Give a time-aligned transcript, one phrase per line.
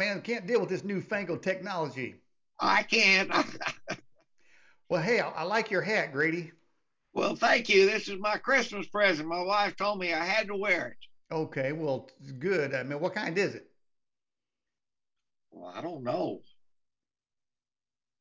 [0.00, 0.22] Man.
[0.22, 2.14] Can't deal with this newfangled technology.
[2.58, 3.30] I can't.
[4.88, 6.50] Well, hey, I, I like your hat, Grady.
[7.12, 7.86] well, thank you.
[7.86, 9.28] This is my Christmas present.
[9.28, 11.34] My wife told me I had to wear it.
[11.34, 12.08] Okay, well,
[12.40, 12.74] good.
[12.74, 13.70] I mean, what kind is it?
[15.52, 16.40] Well, I don't know.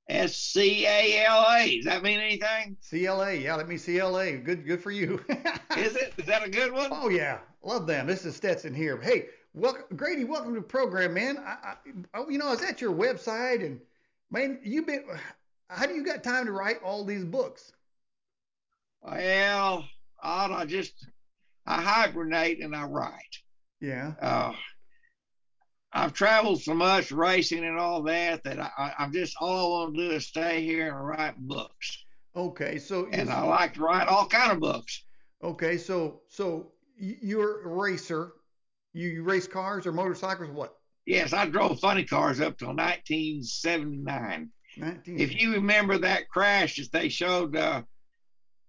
[0.07, 1.77] S C A L A.
[1.77, 2.77] Does that mean anything?
[2.87, 3.33] CLA.
[3.33, 4.37] Yeah, let me CLA.
[4.37, 5.23] Good, good for you.
[5.77, 6.13] Is it?
[6.17, 6.89] Is that a good one?
[6.91, 8.05] Oh yeah, love them.
[8.05, 8.99] This is Stetson here.
[8.99, 10.23] Hey, welcome, Grady.
[10.23, 11.37] Welcome to the program, man.
[11.37, 11.75] I,
[12.13, 13.79] I, you know, I was at your website, and
[14.31, 15.05] man, you've been.
[15.69, 17.73] How do you got time to write all these books?
[19.01, 19.85] Well,
[20.21, 21.05] I just
[21.65, 23.37] I hibernate and I write.
[23.79, 24.13] Yeah.
[24.19, 24.53] Uh,
[25.93, 29.95] I've traveled so much racing and all that that I, I'm just all I want
[29.95, 32.05] to do is stay here and write books.
[32.35, 35.03] Okay, so And I like to write all kind of books.
[35.43, 38.33] okay, so so you're a racer.
[38.93, 40.49] You, you race cars or motorcycles?
[40.51, 40.73] What?
[41.05, 44.49] Yes, I drove funny cars up till 1979.
[44.77, 45.19] 19.
[45.19, 47.81] If you remember that crash that they showed uh,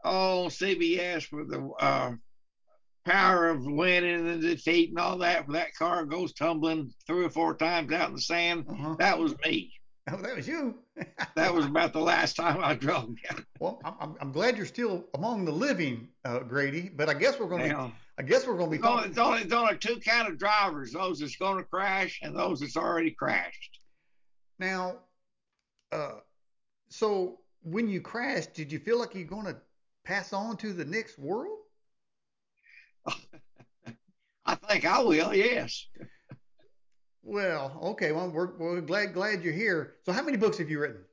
[0.04, 2.12] on CBS with the uh,
[3.04, 7.30] power of winning and defeat and all that, where that car goes tumbling three or
[7.30, 8.96] four times out in the sand, Uh-huh.
[8.98, 9.72] that was me.
[10.10, 10.76] Oh, that was you.
[11.36, 13.14] That was about the last time I drove.
[13.60, 16.90] Well, I'm, I'm, I'm glad you're still among the living, uh, Grady.
[16.94, 17.92] But I guess we're going to.
[18.20, 19.10] I guess we're going to be it's only, talking.
[19.12, 22.60] it's, only, it's only two kind of drivers: those that's going to crash and those
[22.60, 23.78] that's already crashed.
[24.58, 24.96] Now,
[25.90, 26.18] uh,
[26.90, 29.56] so when you crashed, did you feel like you're going to
[30.04, 31.60] pass on to the next world?
[34.44, 35.34] I think I will.
[35.34, 35.86] Yes.
[37.22, 38.12] Well, okay.
[38.12, 39.94] Well, we're, we're glad glad you're here.
[40.04, 41.06] So, how many books have you written?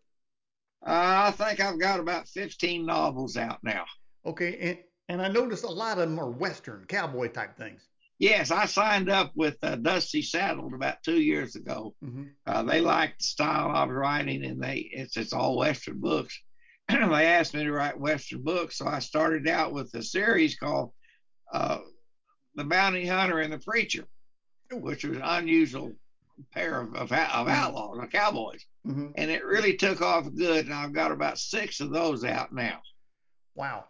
[0.85, 3.85] Uh, I think I've got about 15 novels out now.
[4.25, 4.78] Okay, and
[5.09, 7.88] and I noticed a lot of them are Western cowboy type things.
[8.19, 11.94] Yes, I signed up with uh, Dusty Saddle about two years ago.
[12.01, 16.00] hmm Uh, they liked the style I was writing, and they it's it's all Western
[16.00, 16.40] books.
[16.90, 20.56] And they asked me to write Western books, so I started out with a series
[20.56, 20.91] called
[21.53, 21.79] uh,
[22.56, 24.07] "The Bounty Hunter and the Preacher,"
[24.72, 25.91] which was an unusual
[26.51, 30.66] pair of of, of outlaws, of cowboys, hmm and it really took off good.
[30.66, 32.81] And I've got about six of those out now.
[33.53, 33.85] Wow.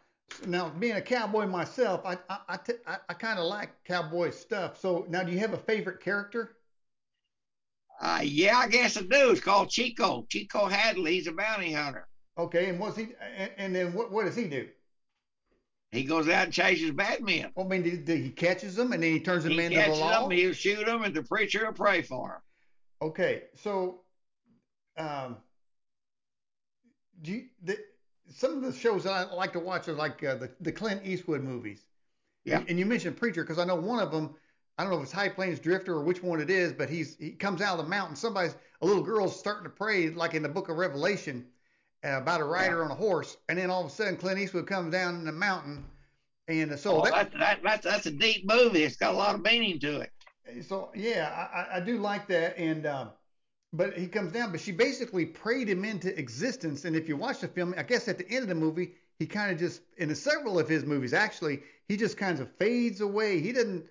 [0.46, 4.32] Now, being a cowboy myself, I I I, t- I, I kind of like cowboy
[4.32, 4.80] stuff.
[4.80, 6.58] So now, do you have a favorite character?
[8.00, 9.32] Uh, yeah, I guess I do.
[9.32, 10.26] It's called Chico.
[10.30, 11.14] Chico Hadley.
[11.16, 12.08] He's a bounty hunter.
[12.38, 13.14] Okay, and what's he?
[13.20, 14.70] And, and then what what does he do?
[15.92, 17.52] He goes out and chases bad men.
[17.56, 19.82] Well, I mean, did, did he catches them and then he turns them He into
[19.82, 20.22] the catches law?
[20.22, 22.42] them, he'll shoot them, and the preacher will pray for him.
[23.02, 24.02] Okay, so
[24.98, 25.38] um,
[27.22, 27.78] do you, the,
[28.30, 31.02] some of the shows that I like to watch are like uh, the the Clint
[31.06, 31.82] Eastwood movies.
[32.46, 32.64] Yeah.
[32.68, 34.36] And you mentioned Preacher because I know one of them.
[34.78, 37.16] I don't know if it's High Plains Drifter or which one it is, but he's
[37.18, 38.16] he comes out of the mountain.
[38.16, 41.46] Somebody's a little girl's starting to pray like in the Book of Revelation
[42.06, 44.68] uh, about a rider on a horse, and then all of a sudden Clint Eastwood
[44.68, 45.84] comes down in the mountain,
[46.48, 48.84] and so Oh, that, that, that, that's, that's a deep movie.
[48.84, 50.12] It's got a lot of meaning to it.
[50.64, 53.10] so yeah, I, I- I do like that, and um,
[53.78, 56.84] but he comes down, but she basically prayed him into existence.
[56.86, 59.28] And if you watch the film, I guess at the end of the movie, he
[59.28, 63.40] kind of just in several of his movies actually, he just kind of fades away.
[63.40, 63.86] He doesn't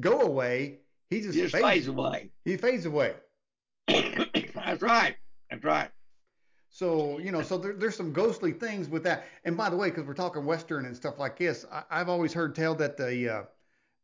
[0.00, 0.80] go away.
[1.08, 1.64] He just, Just fades.
[1.64, 2.30] fades away.
[2.44, 3.14] He fades away.
[3.86, 5.16] that's right.
[5.50, 5.90] That's right.
[6.70, 9.26] So you know, so there, there's some ghostly things with that.
[9.44, 12.32] And by the way, because we're talking Western and stuff like this, I, I've always
[12.32, 13.42] heard tell that the uh,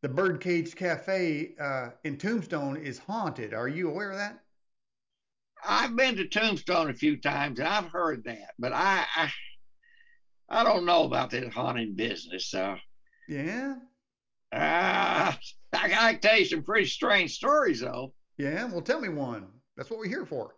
[0.03, 3.53] the Birdcage Cafe uh, in Tombstone is haunted.
[3.55, 4.39] Are you aware of that?
[5.89, 9.33] I've been to Tombstone a few times, and I've heard that, but I, I,
[10.51, 12.53] I don't know about this haunting business.
[12.53, 12.77] Uh,
[13.27, 13.77] Yeah.
[14.55, 15.33] uh,
[15.73, 18.13] I gotta tell you some pretty strange stories, though.
[18.37, 18.67] Yeah.
[18.67, 19.47] Well, tell me one.
[19.79, 20.57] That's what we're here for.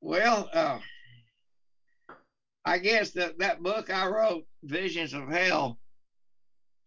[0.00, 0.80] Well, uh,
[2.64, 5.78] I guess that that book I wrote, Visions of Hell,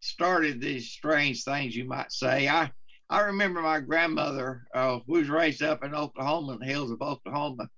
[0.01, 2.50] started these strange things, you might say.
[2.50, 2.69] I
[3.10, 7.01] I remember my grandmother, uh, who was raised up in Oklahoma, in the hills of
[7.01, 7.69] Oklahoma.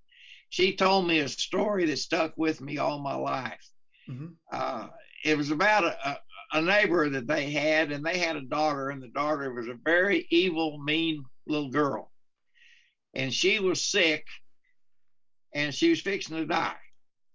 [0.49, 3.65] She told me a story that stuck with me all my life.
[4.07, 4.87] hmm Uh,
[5.23, 6.17] it was about a, a,
[6.53, 9.77] a neighbor that they had, and they had a daughter, and the daughter was a
[9.83, 12.11] very evil, mean little girl.
[13.13, 14.25] And she was sick,
[15.53, 16.77] and she was fixing to die.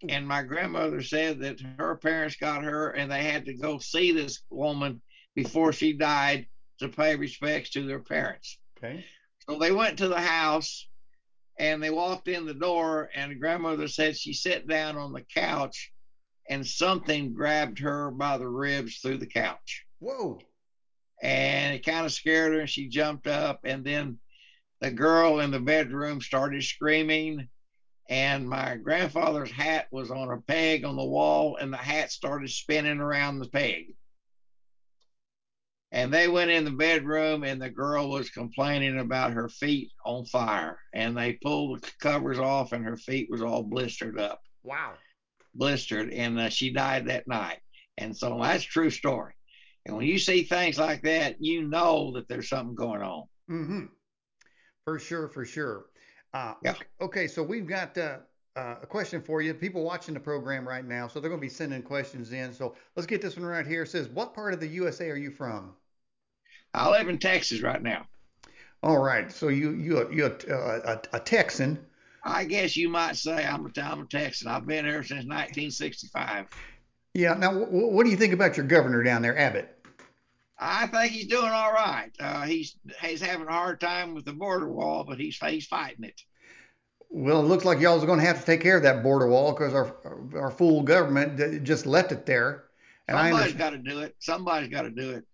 [0.08, 4.12] And my grandmother said that her parents got her, and they had to go see
[4.12, 5.00] this woman
[5.34, 6.46] before she died
[6.78, 8.58] to pay respects to their parents.
[8.78, 9.04] Okay.
[9.48, 10.88] So they went to the house
[11.58, 15.24] and they walked in the door, and the grandmother said she sat down on the
[15.34, 15.92] couch
[16.48, 19.84] and something grabbed her by the ribs through the couch.
[19.98, 20.40] Whoa.
[21.22, 23.60] And it kind of scared her, and she jumped up.
[23.64, 24.18] And then
[24.80, 27.48] the girl in the bedroom started screaming,
[28.10, 32.50] and my grandfather's hat was on a peg on the wall, and the hat started
[32.50, 33.94] spinning around the peg.
[35.94, 40.24] And they went in the bedroom, and the girl was complaining about her feet on
[40.24, 40.76] fire.
[40.92, 44.40] And they pulled the covers off, and her feet was all blistered up.
[44.64, 44.94] Wow.
[45.54, 47.58] Blistered, and uh, she died that night.
[47.96, 49.34] And so that's true story.
[49.86, 53.22] And when you see things like that, you know that there's something going on.
[53.48, 53.84] Mm-hmm.
[54.84, 55.86] For sure, for sure.
[56.32, 56.74] Uh, Yeah.
[57.00, 58.16] Okay, so we've got uh,
[58.56, 59.54] uh, a question for you.
[59.54, 62.52] People watching the program right now, so they're going to be sending questions in.
[62.52, 63.84] So let's get this one right here.
[63.84, 65.76] It says, "What part of the USA are you from?"
[66.74, 68.06] I live in Texas right now.
[68.82, 71.78] All right, so you you you a, a, a Texan.
[72.22, 74.48] I guess you might say I'm a, I'm a Texan.
[74.48, 76.48] I've been here since 1965.
[77.12, 77.34] Yeah.
[77.34, 79.70] Now, w- what do you think about your governor down there, Abbott?
[80.58, 82.10] I think he's doing all right.
[82.18, 86.04] Uh, he's he's having a hard time with the border wall, but he's he's fighting
[86.04, 86.22] it.
[87.10, 89.28] Well, it looks like y'all are going to have to take care of that border
[89.28, 89.96] wall because our
[90.34, 92.64] our fool government just left it there.
[93.06, 94.16] And Somebody's got to do it.
[94.18, 95.24] Somebody's got to do it.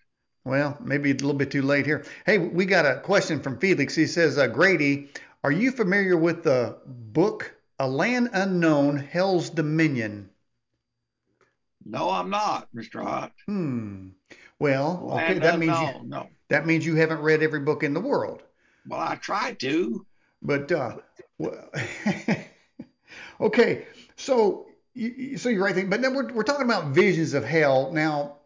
[0.45, 2.05] Well, maybe a little bit too late here.
[2.25, 3.95] Hey, we got a question from Felix.
[3.95, 5.11] He says, uh, Grady,
[5.45, 10.31] are you familiar with the book A Land Unknown, Hell's Dominion?
[11.85, 13.05] No, I'm not, Mr.
[13.05, 13.33] Ott.
[13.47, 14.09] Hmm.
[14.59, 16.07] Well, okay, that means you.
[16.07, 16.29] No.
[16.49, 18.43] that means you haven't read every book in the world.
[18.87, 20.05] Well, I tried to.
[20.43, 20.97] But uh,
[21.39, 21.71] well,
[23.41, 23.87] okay,
[24.17, 25.89] so you, so you're right.
[25.89, 27.91] But then we're we're talking about visions of hell.
[27.93, 28.37] Now,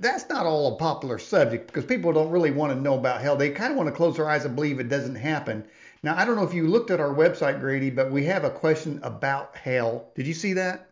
[0.00, 3.36] that's not all a popular subject because people don't really want to know about hell.
[3.36, 5.64] They kind of want to close their eyes and believe it doesn't happen.
[6.02, 8.50] Now, I don't know if you looked at our website, Grady, but we have a
[8.50, 10.10] question about hell.
[10.14, 10.88] Did you see that?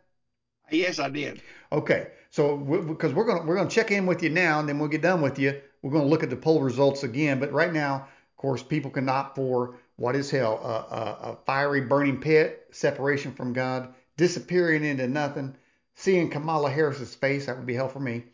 [0.71, 1.41] Yes, I did.
[1.71, 4.89] Okay, so because we're gonna we're gonna check in with you now, and then we'll
[4.89, 5.61] get done with you.
[5.83, 7.39] We're gonna look at the poll results again.
[7.39, 11.39] But right now, of course, people can opt for what is hell: a, a, a
[11.47, 15.55] fiery, burning pit, separation from God, disappearing into nothing,
[15.95, 17.47] seeing Kamala Harris's face.
[17.47, 18.25] That would be hell for me.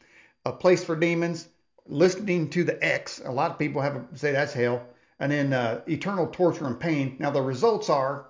[0.44, 1.48] A place for demons,
[1.86, 3.20] listening to the X.
[3.24, 4.82] A lot of people have say that's hell,
[5.20, 7.16] and then uh, eternal torture and pain.
[7.18, 8.26] Now the results are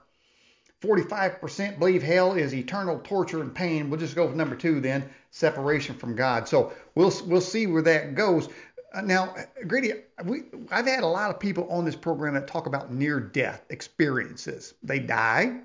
[0.83, 3.89] 45% believe hell is eternal torture and pain.
[3.89, 6.49] We'll just go with number two then, separation from God.
[6.49, 8.49] So we'll we'll see where that goes.
[8.93, 9.35] Uh, now,
[9.67, 9.93] Grady,
[10.25, 14.75] we I've had a lot of people on this program that talk about near-death experiences.
[14.83, 15.61] They die,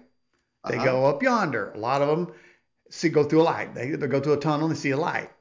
[0.67, 0.85] they Uh-huh.
[0.85, 1.71] go up yonder.
[1.71, 2.33] A lot of them
[2.89, 3.73] see go through a light.
[3.75, 5.31] They, they go through a tunnel and they see a light.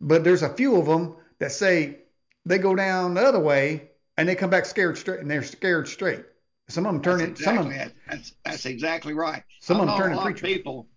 [0.00, 1.98] But there's a few of them that say
[2.46, 5.88] they go down the other way and they come back scared straight, and they're scared
[5.88, 6.24] straight.
[6.68, 7.44] Some of them turn That's it.
[7.44, 7.92] Some of them.
[8.08, 9.42] that's, that's exactly right.
[9.60, 10.88] Some of them turn a into lot of people.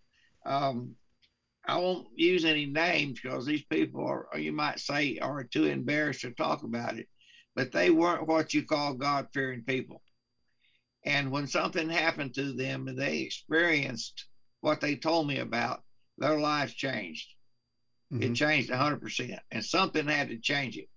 [0.46, 0.96] Um,
[1.66, 5.66] I won't use any names because these people are, or you might say, are too
[5.66, 7.08] embarrassed to talk about it.
[7.56, 10.02] But they weren't what you call God fearing people.
[11.06, 14.26] And when something happened to them and they experienced
[14.62, 15.82] what they told me about,
[16.18, 17.28] their lives changed.
[18.20, 18.36] It Mhm.
[18.36, 19.40] changed 100%.
[19.52, 20.88] And something had to change it.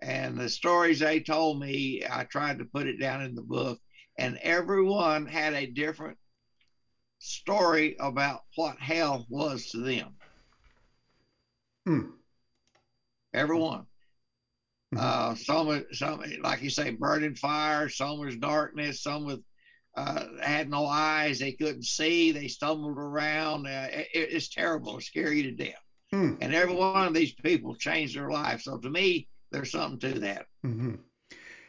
[0.00, 3.78] And the stories they told me, I tried to put it down in the book,
[4.18, 6.18] and everyone had a different
[7.18, 10.16] story about what hell was to them.
[11.86, 12.10] Hmm.
[13.32, 13.86] Everyone.
[14.94, 14.98] Mhm.
[14.98, 17.88] Uh, some, some, like you say, burning fire.
[17.88, 19.02] Some was darkness.
[19.02, 19.42] Some with
[19.96, 21.38] uh, had no eyes.
[21.38, 22.30] They couldn't see.
[22.32, 23.66] They stumbled around.
[23.66, 24.98] Uh, it, it's terrible.
[24.98, 25.85] It scare you to death.
[26.16, 26.34] Hmm.
[26.40, 28.62] And every one of these people changed their life.
[28.62, 30.46] So to me, there's something to that.
[30.62, 30.94] hmm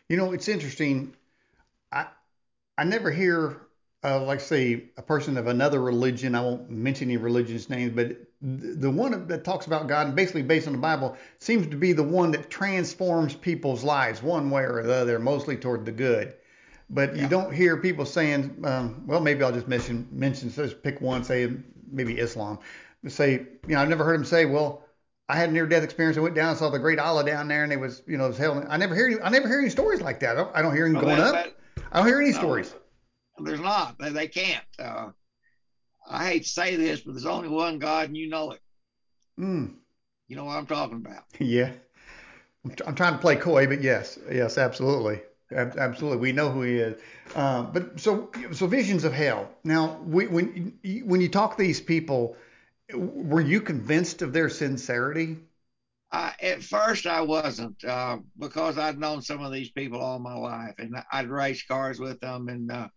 [0.09, 1.13] You know, it's interesting.
[1.91, 2.07] I
[2.77, 3.61] I never hear,
[4.03, 6.35] uh, like say, a person of another religion.
[6.35, 10.15] I won't mention any religion's names, but th- the one that talks about God, and
[10.15, 14.49] basically based on the Bible, seems to be the one that transforms people's lives one
[14.51, 16.35] way or the other, mostly toward the good.
[16.89, 20.81] But you don't hear people saying, um, well, maybe I'll just mention mention so just
[20.83, 21.51] pick one, say
[21.91, 22.59] maybe Islam.
[23.07, 24.83] Say, you know, I've never heard him say, well,
[25.29, 26.17] I had a near death experience.
[26.17, 28.25] I went down and saw the Great Allah down there, and it was, you know,
[28.25, 28.65] it was hell.
[28.69, 30.31] I never hear any, I never hear any stories like that.
[30.31, 31.33] I don't, I don't hear him going that- up.
[31.33, 31.53] that-
[31.91, 32.37] I don't hear any No.
[32.39, 32.73] stories.
[33.39, 33.97] There's not.
[33.99, 34.63] They, they can't.
[34.79, 35.09] Uh,
[36.09, 38.61] I hate to say this, but there's only one God, and you know it.
[39.39, 39.75] Mm,
[40.27, 41.23] You know what I'm talking about.
[41.39, 41.71] yeah.
[42.65, 46.17] I'm, tr- I'm trying to play coy, but yes, yes, absolutely, absolutely.
[46.17, 46.99] We know who he is.
[47.35, 49.49] Uh, but so, so visions of hell.
[49.63, 50.73] Now, we, when
[51.05, 52.35] when you talk to these people,
[52.93, 55.37] were you convinced of their sincerity?
[56.11, 60.75] At first, I wasn't uh, because I'd known some of these people all my life,
[60.77, 62.87] and I'd race cars with them, and uh,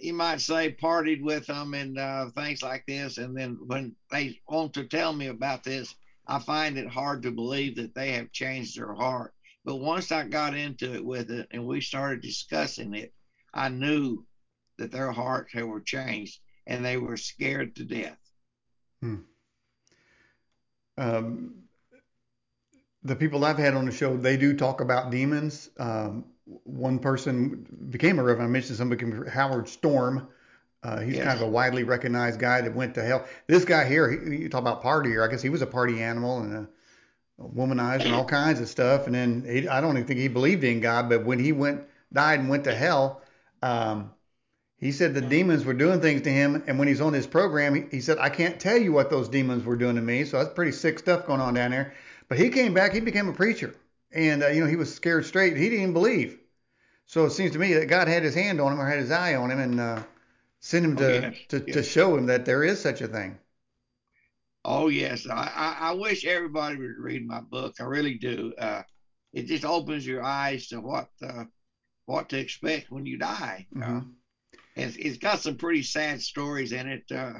[0.00, 3.18] you might say partied with them, and uh, things like this.
[3.18, 5.92] And then when they want to tell me about this,
[6.28, 9.32] I find it hard to believe that they have changed their heart.
[9.64, 13.12] But once I got into it with it and we started discussing it,
[13.52, 14.24] I knew
[14.78, 18.16] that their hearts were changed and they were scared to death.
[19.00, 19.16] Hmm.
[20.96, 21.54] Um,
[23.04, 25.70] the people I've had on the show, they do talk about demons.
[25.78, 26.24] Um,
[26.64, 28.48] one person became a reverend.
[28.48, 30.28] I mentioned somebody, Howard Storm.
[30.82, 33.26] Uh, he's kind of a widely recognized guy that went to hell.
[33.48, 35.26] This guy here, he, you talk about partier.
[35.26, 36.68] I guess he was a party animal and a,
[37.42, 39.06] a womanizer and all kinds of stuff.
[39.06, 41.82] And then he, I don't even think he believed in God, but when he went,
[42.12, 43.22] died and went to hell,
[43.60, 44.12] um,
[44.78, 46.62] he said the demons were doing things to him.
[46.66, 49.28] And when he's on his program, he, he said, I can't tell you what those
[49.28, 50.24] demons were doing to me.
[50.24, 51.94] So that's pretty sick stuff going on down there.
[52.28, 53.74] But he came back, he became a preacher.
[54.12, 55.56] And, uh, you know, he was scared straight.
[55.56, 56.38] He didn't even believe.
[57.06, 59.10] So it seems to me that God had his hand on him or had his
[59.10, 60.02] eye on him and uh,
[60.60, 61.76] sent him oh, to, yes, to, yes.
[61.76, 63.38] to show him that there is such a thing.
[64.64, 65.26] Oh, yes.
[65.28, 67.76] I, I, I, wish everybody would read my book.
[67.80, 68.52] I really do.
[68.58, 68.82] Uh,
[69.32, 71.44] it just opens your eyes to what uh,
[72.06, 73.66] what to expect when you die.
[73.74, 73.98] Uh, mm-hmm.
[74.78, 77.04] It's, got some pretty sad stories in it.
[77.10, 77.34] Uh,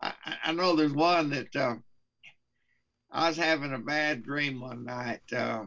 [0.00, 0.12] I,
[0.44, 1.74] I know there's one that uh,
[3.10, 5.64] I was having a bad dream one night, uh,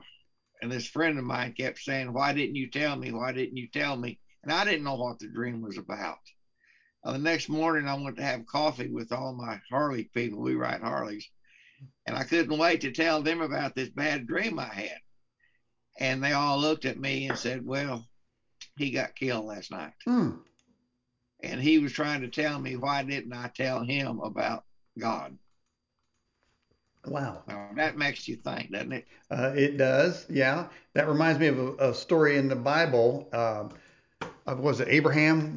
[0.62, 3.12] and this friend of mine kept saying, "Why didn't you tell me?
[3.12, 6.18] Why didn't you tell me?" And I didn't know what the dream was about.
[7.04, 10.42] Uh, the next morning, I went to have coffee with all my Harley people.
[10.42, 11.28] We ride Harleys,
[12.08, 15.00] and I couldn't wait to tell them about this bad dream I had.
[16.00, 18.06] And they all looked at me and said, "Well,
[18.78, 20.32] he got killed last night." Hmm.
[21.42, 24.64] And he was trying to tell me why didn't I tell him about
[24.98, 25.38] God?
[27.06, 27.44] Wow.
[27.48, 29.08] Now, that makes you think, doesn't it?
[29.32, 30.68] Uh, it does, yeah.
[30.94, 33.30] That reminds me of a, a story in the Bible.
[33.32, 33.70] Uh,
[34.58, 35.56] was it Abraham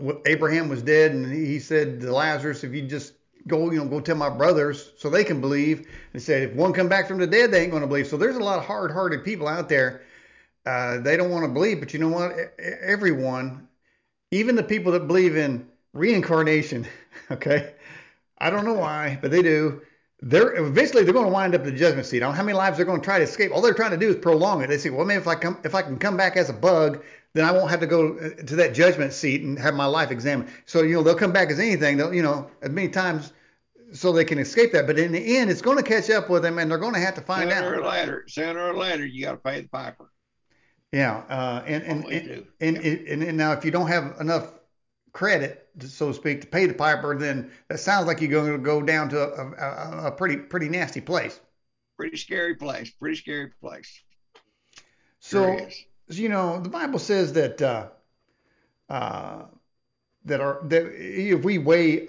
[0.00, 3.14] was Abraham was dead, and he said to Lazarus, "If you just
[3.46, 6.54] go, you know, go tell my brothers so they can believe." And he said, "If
[6.54, 8.58] one come back from the dead, they ain't going to believe." So there's a lot
[8.58, 10.02] of hard-hearted people out there.
[10.64, 12.34] Uh, they don't want to believe, but you know what?
[12.58, 13.68] Everyone,
[14.34, 16.86] even the people that believe in reincarnation,
[17.30, 17.74] okay,
[18.38, 19.82] I don't know why, but they do
[20.22, 22.18] they're eventually they're going to wind up at the judgment seat.
[22.18, 23.52] I don't know how many lives they're going to try to escape.
[23.52, 24.68] All they're trying to do is prolong it.
[24.68, 27.04] They say, well, maybe if I come, if I can come back as a bug,
[27.34, 30.10] then I won't have to go uh, to that judgment seat and have my life
[30.10, 30.50] examined.
[30.64, 31.98] So you know they'll come back as anything.
[31.98, 33.32] They'll you know as many times
[33.92, 34.86] so they can escape that.
[34.86, 37.00] But in the end, it's going to catch up with them, and they're going to
[37.00, 37.64] have to find sooner out.
[37.64, 40.10] Sooner or later, sooner or later, you got to pay the piper.
[40.94, 44.52] Yeah, uh, and and and, and, and, and now if you don't have enough
[45.12, 48.58] credit, so to speak, to pay the piper, then that sounds like you're going to
[48.58, 51.40] go down to a, a, a pretty pretty nasty place.
[51.96, 52.90] Pretty scary place.
[52.90, 54.02] Pretty scary place.
[55.18, 55.68] So, sure
[56.08, 57.88] you know, the Bible says that uh,
[58.88, 59.46] uh,
[60.26, 62.06] that our that if we weigh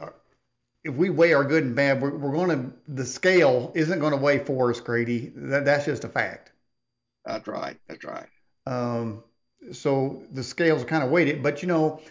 [0.84, 4.12] if we weigh our good and bad, we're, we're going to the scale isn't going
[4.12, 5.32] to weigh for us, Grady.
[5.36, 6.52] That that's just a fact.
[7.26, 7.80] That's right.
[7.88, 8.28] That's right.
[8.68, 9.24] Um,
[9.72, 12.02] so the scales are kind of weighted, but you know,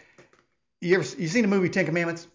[0.81, 2.29] you ever you seen the movie Ten Commandments?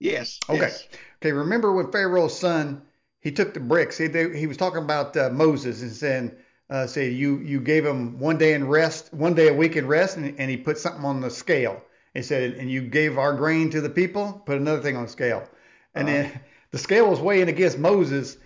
[0.00, 0.38] Yes.
[0.48, 0.60] Okay.
[0.60, 0.88] Yes.
[1.20, 1.32] Okay.
[1.32, 2.82] Remember when Pharaoh's son
[3.20, 3.96] he took the bricks?
[3.96, 6.32] He they, he was talking about uh, Moses and saying,
[6.70, 9.86] uh, say you you gave him one day in rest, one day a week in
[9.86, 11.80] rest, and, and he put something on the scale.
[12.14, 15.08] He said, and you gave our grain to the people, put another thing on the
[15.08, 15.48] scale,
[15.94, 16.22] and uh-huh.
[16.22, 16.40] then
[16.72, 18.36] the scale was weighing against Moses,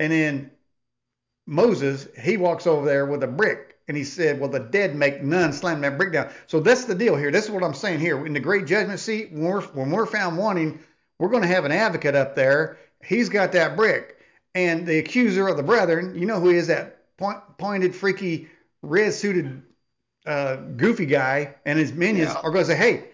[0.00, 0.50] and then
[1.46, 5.22] Moses he walks over there with a brick and he said, Well, the dead make
[5.22, 6.30] none, slam that brick down.
[6.46, 7.30] So that's the deal here.
[7.30, 8.24] This is what I'm saying here.
[8.24, 10.78] In the great judgment seat, when we're, when we're found wanting,
[11.18, 12.78] we're going to have an advocate up there.
[13.04, 14.16] He's got that brick.
[14.54, 18.48] And the accuser of the brethren, you know who is that point, pointed, freaky,
[18.80, 19.62] red suited,
[20.24, 22.40] uh, goofy guy, and his minions yeah.
[22.40, 23.04] are going to say, Hey,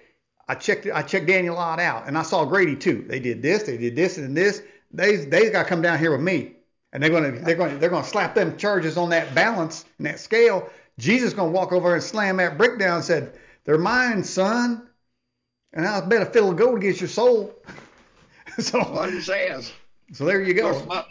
[0.47, 3.05] I checked I checked Daniel Ott out, and I saw Grady too.
[3.09, 4.63] They did this, they did this, and this.
[4.93, 6.55] They they got to come down here with me
[6.93, 9.35] and they're going to they're going to they're going to slap them charges on that
[9.35, 10.71] balance and that scale.
[10.99, 14.25] Jesus is going to walk over and slam that brick down and said, "They're mine,
[14.25, 14.89] son."
[15.73, 17.55] And I'll bet a fiddle of gold against your soul.
[18.59, 19.73] so what it says.
[20.13, 20.83] So there you go.
[20.87, 21.05] My,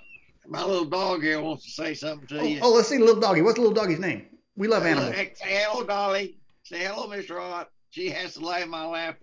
[0.48, 2.60] my, little dog here wants to say something to oh, you.
[2.64, 3.44] Oh, let's see the little doggy.
[3.44, 4.26] What's the little doggy's name?
[4.56, 5.16] We love animals.
[5.16, 6.40] Say hello, Dolly.
[6.64, 7.36] Say hello, Mr.
[7.36, 7.68] Rod.
[7.98, 9.18] She has to lay in my lap.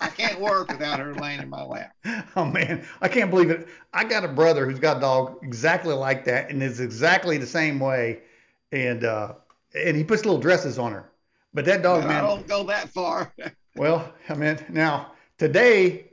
[0.00, 1.96] I can't work without her laying in my lap.
[2.36, 3.66] Oh man, I can't believe it.
[3.92, 7.46] I got a brother who's got a dog exactly like that, and is exactly the
[7.46, 8.20] same way,
[8.70, 9.34] and uh,
[9.74, 11.10] and he puts little dresses on her.
[11.52, 13.34] But that dog, no, man, I don't go that far.
[13.76, 16.04] well, I mean, now today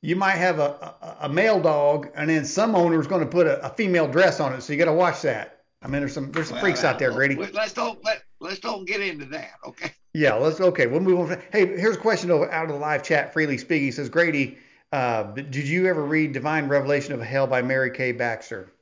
[0.00, 3.46] you might have a, a, a male dog, and then some owner's going to put
[3.46, 5.64] a, a, female dress on it, so you got to watch that.
[5.82, 7.34] I mean, there's some there's some well, freaks out there, Grady.
[7.34, 9.92] Let's don't let let's don't get into that, okay?
[10.16, 10.86] Yeah, let's okay.
[10.86, 11.42] We'll move on.
[11.52, 13.34] Hey, here's a question out of the live chat.
[13.34, 14.56] Freely speaking, says Grady,
[14.90, 18.12] uh, did you ever read Divine Revelation of Hell by Mary K.
[18.12, 18.72] Baxter?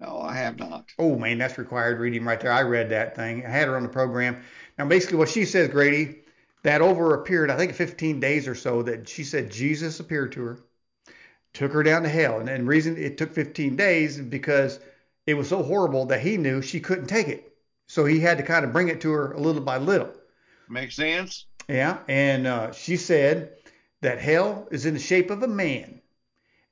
[0.00, 0.86] No, I have not.
[0.98, 2.50] Oh man, that's required reading right there.
[2.50, 3.46] I read that thing.
[3.46, 4.42] I had her on the program.
[4.76, 6.22] Now basically what she says, Grady,
[6.64, 10.32] that over a period, I think 15 days or so, that she said Jesus appeared
[10.32, 10.58] to her,
[11.52, 12.40] took her down to hell.
[12.40, 14.80] And the reason it took 15 days because
[15.24, 17.56] it was so horrible that he knew she couldn't take it.
[17.86, 20.10] So he had to kind of bring it to her a little by little.
[20.68, 21.46] Makes sense.
[21.68, 21.98] Yeah.
[22.08, 23.52] And uh, she said
[24.02, 26.00] that hell is in the shape of a man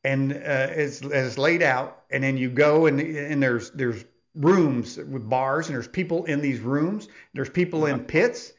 [0.05, 2.03] and uh, it's, it's laid out.
[2.11, 6.41] And then you go and, and there's, there's rooms with bars and there's people in
[6.41, 7.09] these rooms.
[7.35, 8.53] There's people in pits.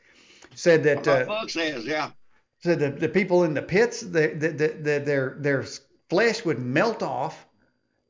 [0.55, 1.03] Said that.
[1.03, 2.11] Book says, yeah.
[2.61, 5.65] Said that the people in the pits, the, the, the, the, their, their
[6.09, 7.47] flesh would melt off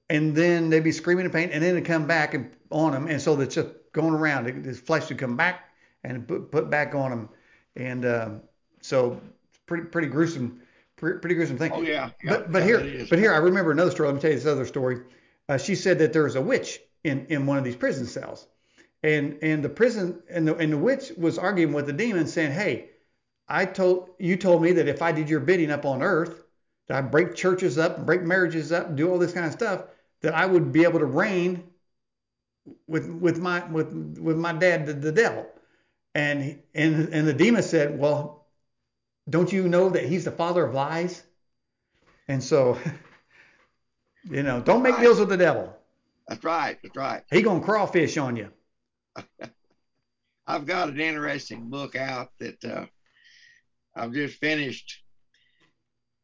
[0.09, 3.07] and then they'd be screaming in pain, and then it'd come back and on them,
[3.07, 4.45] and so it's just going around.
[4.65, 5.69] His flesh would come back
[6.03, 7.29] and put, put back on them,
[7.75, 8.41] and um,
[8.81, 9.19] so
[9.65, 10.61] pretty pretty gruesome,
[10.95, 11.71] pretty, pretty gruesome thing.
[11.73, 12.09] Oh yeah.
[12.23, 14.07] yeah but but yeah, here but here I remember another story.
[14.07, 15.01] Let me tell you this other story.
[15.49, 18.47] Uh, she said that there was a witch in in one of these prison cells,
[19.03, 22.51] and and the prison and the and the witch was arguing with the demon, saying,
[22.51, 22.89] "Hey,
[23.47, 26.43] I told you told me that if I did your bidding up on earth,
[26.87, 29.83] that I break churches up, break marriages up, do all this kind of stuff."
[30.23, 31.63] that I would be able to reign
[32.87, 35.45] with with my with with my dad the, the devil
[36.15, 38.47] and and and the demon said well
[39.29, 41.23] don't you know that he's the father of lies
[42.27, 42.77] and so
[44.29, 45.01] you know don't make right.
[45.01, 45.75] deals with the devil
[46.27, 48.49] that's right that's right he gonna crawfish on you
[50.47, 52.85] i've got an interesting book out that uh,
[53.95, 55.01] i've just finished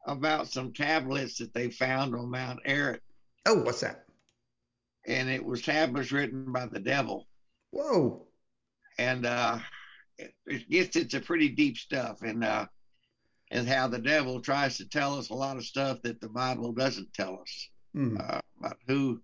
[0.06, 3.00] about some tablets that they found on mount Ararat
[3.46, 4.04] Oh, what's that?
[5.06, 7.26] And it was tablets written by the devil.
[7.70, 8.26] Whoa.
[8.98, 9.58] And uh,
[10.46, 12.66] it, gets into pretty deep stuff, and uh,
[13.50, 16.72] and how the devil tries to tell us a lot of stuff that the Bible
[16.72, 18.20] doesn't tell us mm.
[18.20, 19.20] uh, about who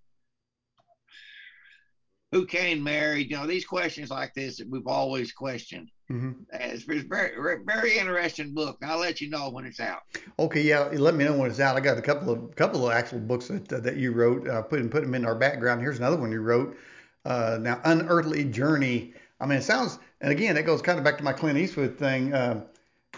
[2.33, 3.31] who Cain married.
[3.31, 5.91] You know, these questions like this that we've always questioned.
[6.11, 6.33] Mm-hmm.
[6.53, 7.33] It's, it's very
[7.65, 8.79] very interesting book.
[8.83, 10.03] I'll let you know when it's out.
[10.39, 11.77] Okay, yeah, let me know when it's out.
[11.77, 14.49] I got a couple of couple of actual books that uh, that you wrote.
[14.49, 15.81] Uh, put put them in our background.
[15.81, 16.77] Here's another one you wrote.
[17.25, 19.15] Uh, now, unearthly journey.
[19.41, 21.99] I mean, it sounds, and again, it goes kind of back to my Clint Eastwood
[21.99, 22.33] thing.
[22.33, 22.65] Uh,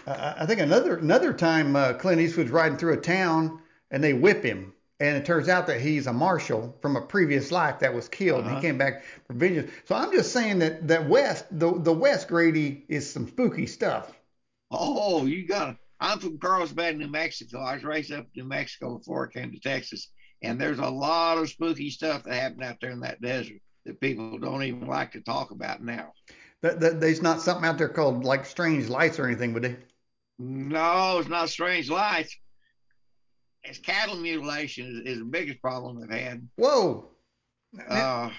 [0.05, 4.43] I think another another time uh, Clint Eastwood's riding through a town and they whip
[4.43, 8.09] him and it turns out that he's a marshal from a previous life that was
[8.09, 8.41] killed.
[8.41, 8.49] Uh-huh.
[8.49, 9.71] And he came back for vengeance.
[9.85, 14.11] So I'm just saying that that West, the the West Grady is some spooky stuff.
[14.71, 15.77] Oh, you got.
[16.01, 17.59] I'm from Carlsbad, New Mexico.
[17.59, 20.09] I was raised up in New Mexico before I came to Texas,
[20.41, 23.99] and there's a lot of spooky stuff that happened out there in that desert that
[23.99, 26.11] people don't even like to talk about now.
[26.61, 29.77] That, that there's not something out there called like strange lights or anything, would they?
[30.37, 32.35] No, it's not strange lights
[33.63, 36.47] it's cattle mutilation is, is the biggest problem they've had.
[36.55, 37.09] Whoa.
[37.87, 38.29] Uh,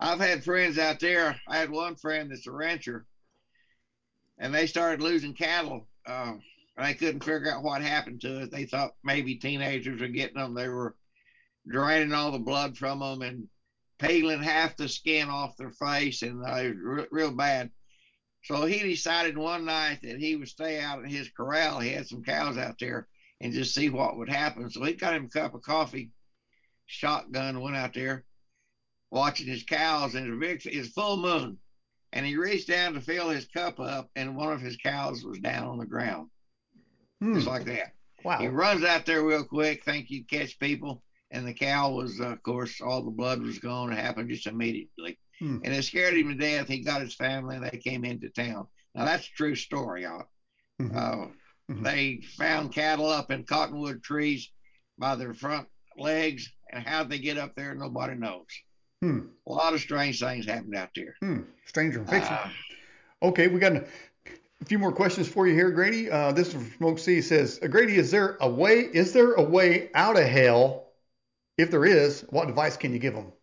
[0.00, 1.36] I've had friends out there.
[1.46, 3.04] I had one friend that's a rancher,
[4.38, 5.86] and they started losing cattle.
[6.06, 6.34] Uh,
[6.76, 8.50] and they couldn't figure out what happened to it.
[8.50, 10.54] They thought maybe teenagers were getting them.
[10.54, 10.94] They were
[11.68, 13.46] draining all the blood from them and
[14.00, 17.70] peeling half the skin off their face, and uh, was real, bad.
[18.44, 21.78] So he decided one night that he would stay out in his corral.
[21.78, 23.06] He had some cows out there
[23.40, 24.70] and just see what would happen.
[24.70, 26.10] So he got him a cup of coffee,
[26.86, 28.24] shotgun, went out there
[29.10, 31.58] watching his cows, and it's big, it's full moon.
[32.12, 35.38] And he reached down to fill his cup up, and one of his cows was
[35.38, 36.28] down on the ground,
[37.20, 37.34] hmm.
[37.34, 37.94] just like that.
[38.24, 38.38] Wow.
[38.38, 42.30] He runs out there real quick, think he'd catch people, and the cow was, uh,
[42.30, 43.92] of course, all the blood was gone.
[43.92, 45.18] It happened just immediately.
[45.38, 45.58] Hmm.
[45.64, 46.68] And it scared him to death.
[46.68, 48.66] He got his family, and they came into town.
[48.94, 50.26] Now, that's a true story, y'all.
[50.80, 50.96] Mm-hmm.
[50.96, 51.26] Uh,
[51.70, 51.84] Mm-hmm.
[51.84, 54.50] They found cattle up in cottonwood trees
[54.98, 58.46] by their front legs, and how they get up there, nobody knows.
[59.00, 59.20] Hmm.
[59.46, 61.14] A lot of strange things happened out there.
[61.20, 61.42] Hmm.
[61.66, 62.34] Stranger fiction.
[62.34, 62.50] Uh,
[63.22, 63.84] okay, we got a
[64.64, 66.10] few more questions for you here, Grady.
[66.10, 68.80] Uh, this is from Smoke C says, Grady, is there a way?
[68.80, 70.89] Is there a way out of hell?
[71.60, 73.34] If there is, what advice can you give them?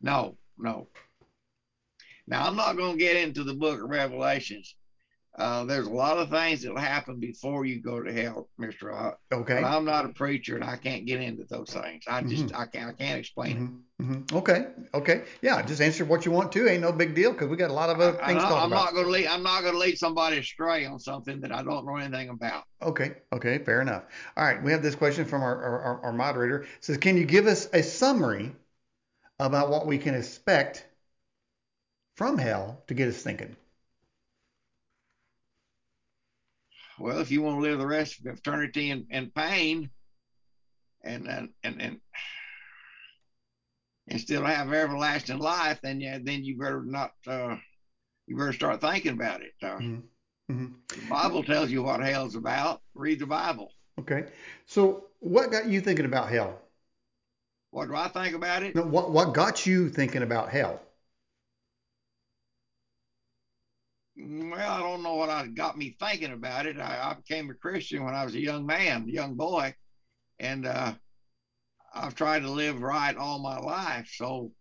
[0.00, 0.88] No, no.
[2.26, 4.76] Now I'm not going to get into the Book of Revelations
[5.38, 8.92] uh, there's a lot of things that'll happen before you go to hell, Mr.
[8.92, 9.18] Ott.
[9.32, 9.60] Okay.
[9.62, 12.04] But I'm not a preacher and I can't get into those things.
[12.08, 12.56] I just mm-hmm.
[12.60, 14.12] I can't I can't explain mm-hmm.
[14.14, 14.26] it.
[14.26, 14.36] Mm-hmm.
[14.36, 14.66] Okay.
[14.92, 15.24] Okay.
[15.40, 15.62] Yeah.
[15.62, 16.68] Just answer what you want to.
[16.68, 18.64] Ain't no big deal because we got a lot of other things I, to talk
[18.64, 18.86] I'm about.
[18.86, 21.96] not gonna lead I'm not gonna lead somebody astray on something that I don't know
[21.96, 22.64] anything about.
[22.82, 23.12] Okay.
[23.32, 23.58] Okay.
[23.58, 24.02] Fair enough.
[24.36, 24.60] All right.
[24.60, 26.62] We have this question from our our, our moderator.
[26.62, 28.52] It says, can you give us a summary
[29.38, 30.84] about what we can expect
[32.16, 33.56] from hell to get us thinking?
[37.00, 39.90] Well, if you want to live the rest of eternity in, in pain,
[41.02, 42.00] and and and, and
[44.08, 47.10] and still have everlasting life, then yeah, then you better not.
[47.26, 47.56] Uh,
[48.26, 49.52] you better start thinking about it.
[49.62, 50.52] Uh, mm-hmm.
[50.52, 50.66] Mm-hmm.
[50.88, 52.80] The Bible tells you what hell's about.
[52.94, 53.72] Read the Bible.
[53.98, 54.26] Okay.
[54.66, 56.60] So, what got you thinking about hell?
[57.70, 58.74] What do I think about it?
[58.74, 60.80] No, what what got you thinking about hell?
[64.22, 66.78] Well, I don't know what got me thinking about it.
[66.78, 69.74] I, I, became a Christian when I was a young man, a young boy,
[70.38, 70.92] and uh,
[71.94, 74.12] I've tried to live right all my life.
[74.14, 74.52] So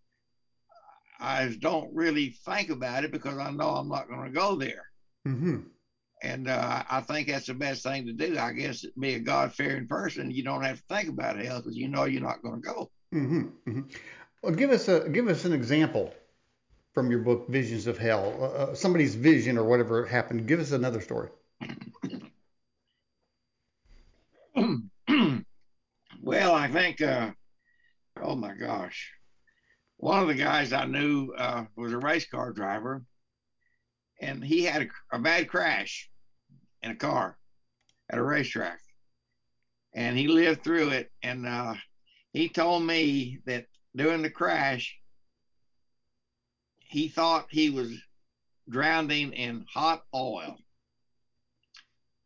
[1.19, 4.86] I don't really think about it because I know I'm not going to go there.
[5.28, 5.58] Mm-hmm.
[6.22, 8.38] And uh, I think that's the best thing to do.
[8.38, 10.32] I guess be a God fearing person.
[10.32, 12.91] You don't have to think about hell because you know you're not going to go.
[13.13, 13.41] Mm-hmm.
[13.67, 13.82] Mm-hmm.
[14.43, 16.13] Well, give us a give us an example
[16.93, 18.36] from your book, Visions of Hell.
[18.39, 20.47] Uh, uh somebody's vision or whatever happened.
[20.47, 21.30] Give us another story.
[26.21, 27.02] well, I think.
[27.02, 27.32] Uh,
[28.21, 29.12] oh my gosh,
[29.97, 33.04] one of the guys I knew uh, was a race car driver,
[34.21, 36.10] and he had a, a bad crash
[36.82, 37.38] in a car
[38.10, 38.80] at a racetrack,
[39.93, 41.12] and he lived through it.
[41.23, 41.75] And uh,
[42.34, 44.98] he told me that during the crash,
[46.89, 47.91] he thought he was
[48.69, 50.58] drowning in hot oil.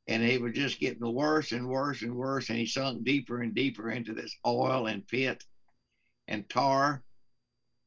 [0.07, 2.49] And it was just getting worse and worse and worse.
[2.49, 5.41] And he sunk deeper and deeper into this oil and pit
[6.27, 7.01] and tar.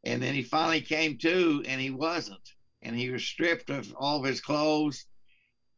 [0.05, 2.41] And then he finally came to, and he wasn't
[2.83, 5.07] and he was stripped of all of his clothes.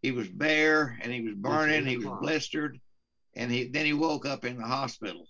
[0.02, 1.86] He was bare and he was burning.
[1.86, 2.78] He was blistered,
[3.34, 5.26] and he then he woke up in the hospital.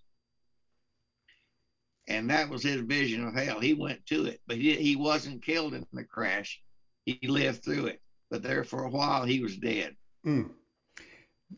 [2.08, 3.60] And that was his vision of hell.
[3.60, 6.60] He went to it, but he, he wasn't killed in the crash.
[7.04, 9.94] He lived through it, but there for a while he was dead.
[10.26, 10.50] Mm.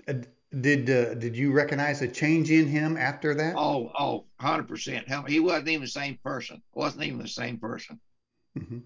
[0.06, 3.54] Did uh, did you recognize a change in him after that?
[3.56, 5.28] Oh, oh, 100%.
[5.28, 6.60] He wasn't even the same person.
[6.74, 8.00] Wasn't even the same person.
[8.58, 8.78] Mm-hmm.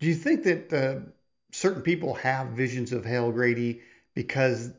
[0.00, 1.00] Do you think that uh,
[1.52, 3.82] certain people have visions of hell, Grady,
[4.14, 4.72] because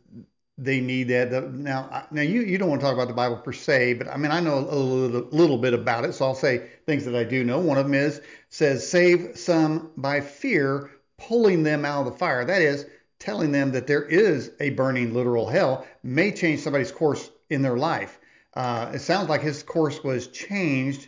[0.57, 1.31] they need that?
[1.53, 4.17] Now, now you, you don't want to talk about the Bible per se, but I
[4.17, 7.23] mean I know a little, little bit about it, so I'll say things that I
[7.23, 7.59] do know.
[7.59, 12.45] One of them is says save some by fear, pulling them out of the fire.
[12.45, 12.85] That is
[13.19, 17.77] telling them that there is a burning literal hell may change somebody's course in their
[17.77, 18.19] life.
[18.53, 21.07] Uh, it sounds like his course was changed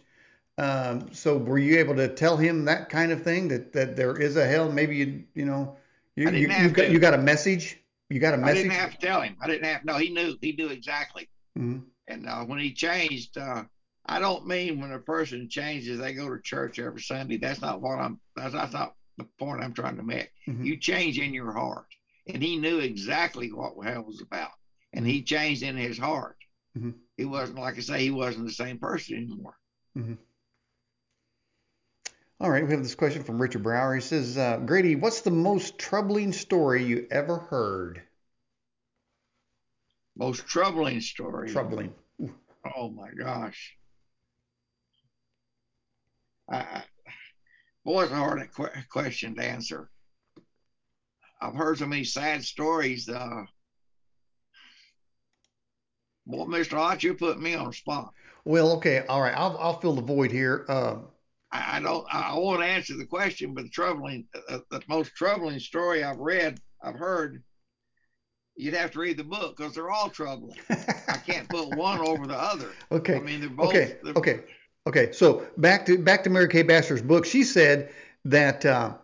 [0.58, 4.16] um, so were you able to tell him that kind of thing that, that there
[4.16, 4.72] is a hell?
[4.72, 5.78] Maybe you you know
[6.16, 7.80] you you, you got you got a message.
[8.14, 8.58] You got a message.
[8.58, 9.36] I didn't have to tell him.
[9.42, 9.82] I didn't have.
[9.82, 10.38] To no, he knew.
[10.40, 11.28] He knew exactly.
[11.58, 11.80] Mm-hmm.
[12.08, 13.64] And uh, when he changed, uh,
[14.06, 17.38] I don't mean when a person changes they go to church every Sunday.
[17.38, 18.20] That's not what I'm.
[18.36, 20.30] That's, that's not the point I'm trying to make.
[20.48, 20.64] Mm-hmm.
[20.64, 21.88] You change in your heart,
[22.28, 24.52] and he knew exactly what hell was about,
[24.94, 26.38] and he changed in his heart.
[26.78, 26.92] Mm-hmm.
[27.18, 28.02] He wasn't like I say.
[28.02, 29.58] He wasn't the same person anymore.
[32.40, 33.96] All right, we have this question from Richard Brower.
[33.96, 38.02] He says, uh, Grady, what's the most troubling story you ever heard?
[40.16, 41.50] Most troubling story.
[41.50, 41.94] Troubling.
[42.76, 43.78] Oh my gosh.
[46.50, 46.84] I,
[47.86, 48.50] boy, it's a hard
[48.90, 49.90] question to answer.
[51.42, 53.10] I've heard so many sad stories.
[53.10, 53.44] Uh,
[56.26, 56.78] boy, Mr.
[56.78, 58.14] Ott, you put me on the spot.
[58.46, 59.36] Well, okay, all right.
[59.36, 60.66] I'll I'll fill the void here.
[60.68, 60.96] Uh,
[61.54, 62.06] I, I don't.
[62.12, 66.60] I won't answer the question, but the troubling, uh, the most troubling story I've read,
[66.82, 67.44] I've heard.
[68.56, 70.58] You'd have to read the book because they're all troubling.
[70.70, 72.70] I can't put one over the other.
[72.92, 73.16] Okay.
[73.16, 73.70] I mean, they're both.
[73.70, 73.98] Okay.
[74.04, 74.40] They're, okay.
[74.88, 75.12] Okay.
[75.12, 76.64] So back to back to Mary K.
[76.64, 77.26] Baxter's book.
[77.26, 77.92] She said
[78.26, 78.96] that uh,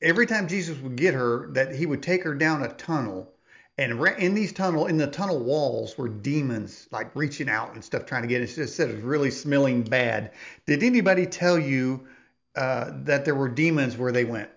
[0.00, 3.32] every time Jesus would get her, that he would take her down a tunnel
[3.78, 8.04] and in these tunnel, in the tunnel walls were demons like reaching out and stuff
[8.04, 8.42] trying to get.
[8.42, 10.32] It just said it was really smelling bad.
[10.66, 12.06] Did anybody tell you
[12.54, 14.50] uh, that there were demons where they went?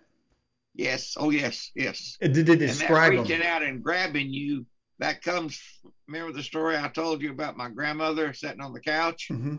[0.74, 1.16] Yes.
[1.18, 1.72] Oh, yes.
[1.76, 2.18] Yes.
[2.20, 3.48] Did they describe and that reaching them?
[3.48, 4.66] out and grabbing you?
[5.00, 5.62] That comes.
[6.08, 9.30] Remember the story I told you about my grandmother sitting on the couch?
[9.32, 9.58] Mm-hmm.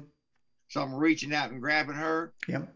[0.69, 2.35] Someone reaching out and grabbing her.
[2.47, 2.75] Yep.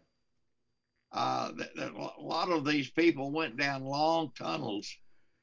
[1.12, 4.90] Uh, that, that a lot of these people went down long tunnels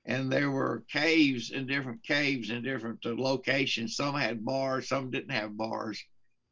[0.08, 3.98] and there were caves and different caves in different uh, locations.
[3.98, 6.02] Some had bars, some didn't have bars,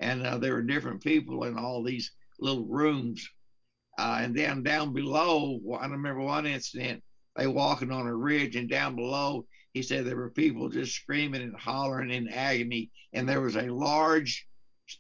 [0.02, 3.28] and uh, there were different people in all these little rooms.
[3.98, 7.02] Uh, and then down below, I remember one incident.
[7.38, 11.42] They walking on a ridge, and down below, he said there were people just screaming
[11.42, 14.46] and hollering in agony, and there was a large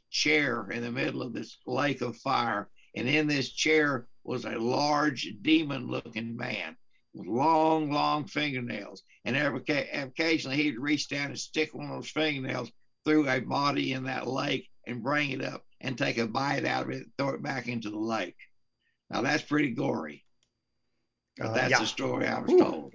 [0.10, 4.58] chair in the middle of this lake of fire, and in this chair was a
[4.58, 6.76] large demon-looking man
[7.15, 9.01] with long, long fingernails.
[9.23, 9.62] And every,
[9.93, 12.71] occasionally he'd reach down and stick one of those fingernails
[13.06, 16.84] through a body in that lake and bring it up and take a bite out
[16.84, 18.38] of it, and throw it back into the lake.
[19.10, 20.23] Now that's pretty gory,
[21.38, 21.80] but Uh, that's yeah.
[21.80, 22.60] the story I was Ooh.
[22.60, 22.93] told.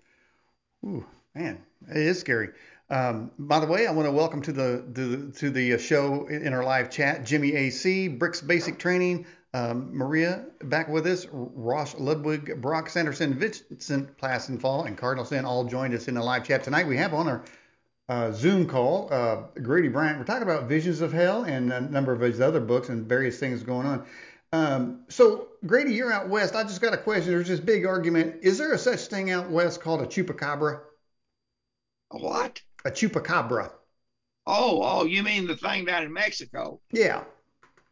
[0.85, 1.04] Ooh,
[1.35, 2.48] man, it is scary.
[2.88, 5.78] Um, by the way, I want to welcome to the to the, to the uh,
[5.78, 11.27] show in our live chat Jimmy AC, Bricks Basic Training, um, Maria back with us,
[11.33, 16.45] Ross Ludwig, Brock Sanderson, Vincent Plassenfall, and Cardinal Sin all joined us in the live
[16.45, 16.87] chat tonight.
[16.87, 17.45] We have on our
[18.09, 20.19] uh, Zoom call uh, Grady Bryant.
[20.19, 23.39] We're talking about Visions of Hell and a number of his other books and various
[23.39, 24.07] things going on.
[24.53, 26.55] Um, so Grady, you're out west.
[26.55, 27.31] I just got a question.
[27.31, 28.37] There's this big argument.
[28.43, 30.81] Is there a such thing out west called a chupacabra?
[32.13, 32.61] A What?
[32.85, 33.71] A chupacabra.
[34.47, 36.81] Oh, oh, you mean the thing down in Mexico?
[36.93, 37.25] Yeah.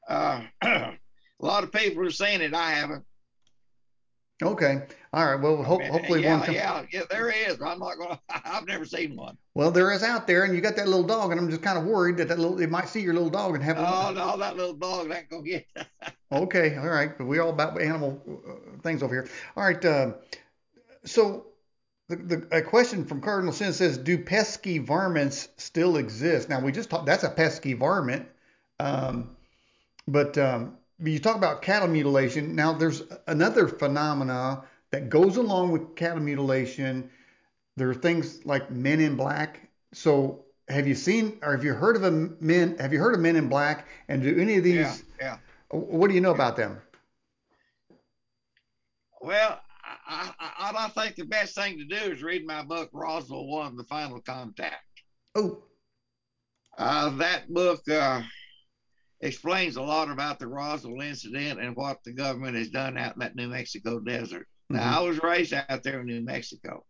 [0.09, 0.43] Uh,
[1.41, 2.55] a lot of people are saying it.
[2.55, 3.05] I haven't.
[4.41, 4.83] Okay.
[5.13, 5.41] All right.
[5.41, 6.47] Well, ho- hopefully yeah, one.
[6.47, 7.03] Come- yeah, yeah.
[7.11, 7.61] There is.
[7.61, 8.21] I'm not gonna.
[8.45, 9.37] I've never seen one.
[9.55, 11.77] Well, there is out there, and you got that little dog, and I'm just kind
[11.77, 13.77] of worried that that little it might see your little dog and have.
[13.79, 15.67] Oh a no, that little dog ain't gonna get.
[16.31, 16.77] Okay.
[16.77, 17.17] All right.
[17.17, 19.29] But we're all about animal uh, things over here.
[19.57, 19.83] All right.
[19.83, 20.15] Um,
[21.07, 21.47] so
[22.09, 26.51] the, the a question from Cardinal Sin says, do pesky varmints still exist?
[26.51, 27.07] Now we just talked.
[27.07, 28.27] That's a pesky varmint.
[28.79, 29.37] Um,
[30.07, 32.55] but um, you talk about cattle mutilation.
[32.55, 37.11] Now there's another phenomena that goes along with cattle mutilation.
[37.77, 39.71] There are things like Men in Black.
[39.93, 42.77] So have you seen or have you heard of a men?
[42.79, 43.87] Have you heard of Men in Black?
[44.09, 45.05] And do any of these?
[45.21, 45.39] Yeah,
[45.71, 45.77] yeah.
[45.79, 46.81] What do you know about them?
[49.21, 49.61] Well,
[50.07, 53.77] I, I, I think the best thing to do is read my book, Roswell One:
[53.77, 54.85] The Final Contact.
[55.35, 55.63] Oh,
[56.77, 58.23] Uh, that book uh,
[59.21, 63.21] explains a lot about the Roswell incident and what the government has done out in
[63.21, 64.47] that New Mexico desert.
[64.71, 66.85] Now, I was raised out there in New Mexico,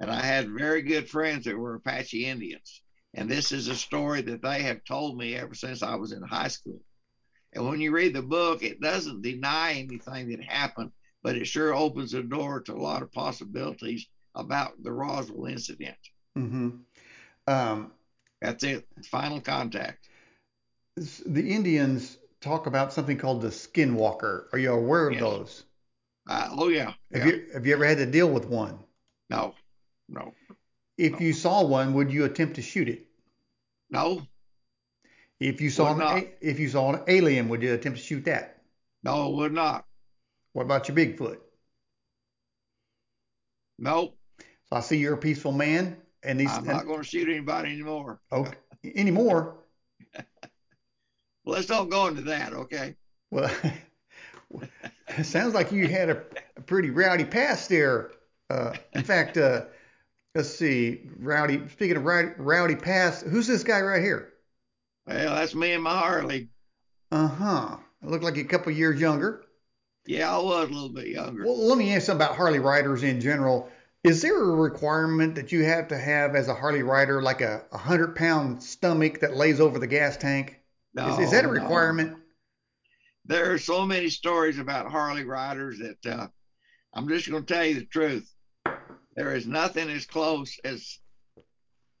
[0.00, 2.82] and I had very good friends that were Apache Indians.
[3.12, 6.22] And this is a story that they have told me ever since I was in
[6.22, 6.80] high school.
[7.52, 10.90] And when you read the book, it doesn't deny anything that happened,
[11.22, 15.96] but it sure opens the door to a lot of possibilities about the Roswell incident.
[16.36, 16.70] Mm-hmm.
[17.46, 17.92] Um,
[18.40, 18.86] That's it.
[19.06, 20.08] Final contact.
[20.96, 24.46] The Indians talk about something called the skinwalker.
[24.52, 25.20] Are you aware of Yes.
[25.20, 25.64] those?
[26.28, 26.94] Uh, oh yeah.
[27.12, 27.26] Have yeah.
[27.26, 28.78] you have you ever had to deal with one?
[29.30, 29.54] No,
[30.08, 30.32] no,
[30.96, 33.06] If you saw one, would you attempt to shoot it?
[33.90, 34.26] no,
[35.40, 36.24] If you saw Would an not.
[36.40, 38.62] if you saw an alien, would you attempt to shoot that?
[39.02, 39.84] no, would not.
[40.52, 41.38] What about your Bigfoot?
[43.78, 44.16] Nope.
[44.68, 47.70] So I see you're a peaceful man, and these I'm not going to shoot anybody
[47.72, 48.20] anymore.
[48.32, 48.56] okay
[48.94, 49.58] anymore.
[51.46, 52.96] Let's don't go into that, okay?
[53.30, 53.50] Well,
[55.08, 56.22] it sounds like you had a,
[56.56, 58.10] a pretty rowdy past there.
[58.50, 59.66] Uh, in fact, uh,
[60.34, 61.62] let's see, rowdy.
[61.68, 64.32] Speaking of rowdy, rowdy past, who's this guy right here?
[65.06, 66.48] Well, that's me and my Harley.
[67.12, 67.76] Uh huh.
[68.02, 69.44] Look like a couple years younger.
[70.04, 71.44] Yeah, I was a little bit younger.
[71.44, 73.70] Well, let me ask you about Harley riders in general.
[74.02, 77.64] Is there a requirement that you have to have as a Harley rider, like a,
[77.72, 80.55] a hundred pound stomach that lays over the gas tank?
[80.96, 81.52] No, is, is that a no.
[81.52, 82.16] requirement?
[83.26, 86.26] There are so many stories about Harley riders that uh,
[86.94, 88.30] I'm just going to tell you the truth.
[89.16, 90.98] There is nothing as close as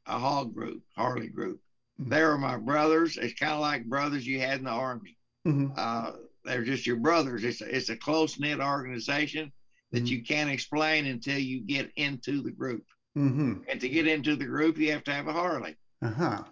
[0.06, 1.60] a hog group, Harley group.
[2.00, 2.10] Mhm.
[2.10, 3.16] They are my brothers.
[3.16, 5.16] It's kind of like brothers you had in the army.
[5.44, 6.12] hmm uh,
[6.44, 7.42] they're just your brothers.
[7.42, 9.50] It's a, it's a close knit organization
[9.90, 10.06] that Mhm.
[10.08, 12.84] you can't explain until you get into the group.
[13.14, 15.74] hmm And to get into the group, you have to have a Harley.
[16.02, 16.44] Uh huh.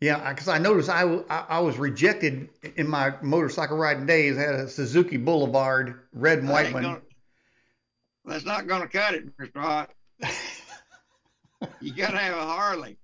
[0.00, 4.36] Yeah, because I noticed I I was rejected in my motorcycle riding days.
[4.36, 6.82] I had a Suzuki Boulevard, red and white one.
[6.82, 7.00] gonna-
[8.26, 9.62] that's not going to cut it, Mr.
[9.62, 9.90] Ott.
[11.80, 12.98] You got to have a Harley.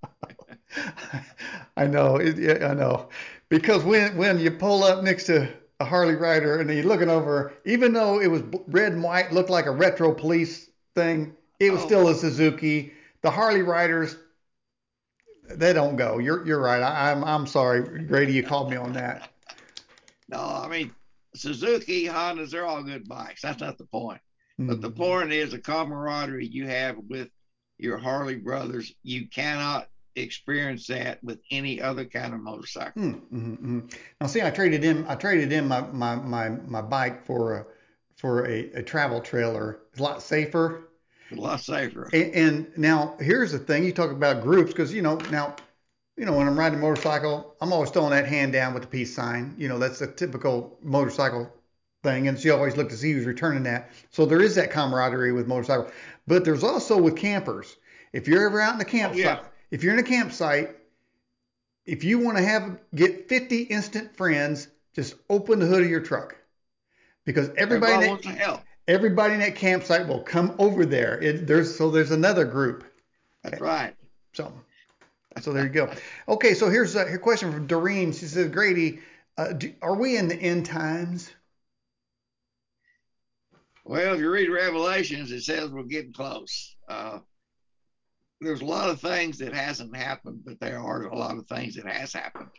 [1.77, 3.09] I know, it, yeah, I know,
[3.49, 7.53] because when when you pull up next to a Harley rider and you're looking over,
[7.65, 11.81] even though it was red and white, looked like a retro police thing, it was
[11.81, 11.85] Oh.
[11.85, 12.93] still a Suzuki.
[13.21, 14.15] The Harley riders,
[15.49, 16.17] they don't go.
[16.19, 16.81] You're you're right.
[16.81, 18.33] I, I'm I'm sorry, Grady.
[18.33, 19.29] You called me on that.
[20.29, 20.91] No, I mean,
[21.35, 23.41] Suzuki, Hondas, they're all good bikes.
[23.41, 24.21] That's not the point.
[24.57, 24.95] But the Mhm.
[24.95, 27.29] point is the camaraderie you have with
[27.77, 28.93] your Harley brothers.
[29.03, 33.01] You cannot experience that with any other kind of motorcycle.
[33.01, 33.93] Mm, mm, mm.
[34.21, 37.65] Now, see, I traded in I traded in my my my, my bike for a
[38.15, 39.79] for a, a travel trailer.
[39.91, 40.87] It's a lot safer.
[41.37, 42.09] A lot safer.
[42.13, 45.55] And, and now here's the thing: you talk about groups because you know now,
[46.17, 48.89] you know when I'm riding a motorcycle, I'm always throwing that hand down with the
[48.89, 49.55] peace sign.
[49.57, 51.51] You know that's a typical motorcycle
[52.03, 53.91] thing, and so you always look to see who's returning that.
[54.11, 55.89] So there is that camaraderie with motorcycle,
[56.27, 57.75] but there's also with campers.
[58.11, 59.39] If you're ever out in oh, a campsite, yeah.
[59.71, 60.75] if you're in a campsite,
[61.85, 66.01] if you want to have get 50 instant friends, just open the hood of your
[66.01, 66.35] truck
[67.25, 68.61] because everybody Everybody in wants to help.
[68.87, 71.21] Everybody in that campsite will come over there.
[71.21, 72.83] It, there's so there's another group.
[73.43, 73.95] That's right.
[74.33, 74.51] So,
[75.41, 75.91] so there you go.
[76.27, 78.11] Okay, so here's a, here question from Doreen.
[78.11, 78.99] She says, Grady,
[79.37, 81.31] uh, do, are we in the end times?
[83.85, 86.75] Well, if you read Revelations, it says we're getting close.
[86.87, 87.19] Uh,
[88.39, 91.75] there's a lot of things that hasn't happened, but there are a lot of things
[91.75, 92.49] that has happened.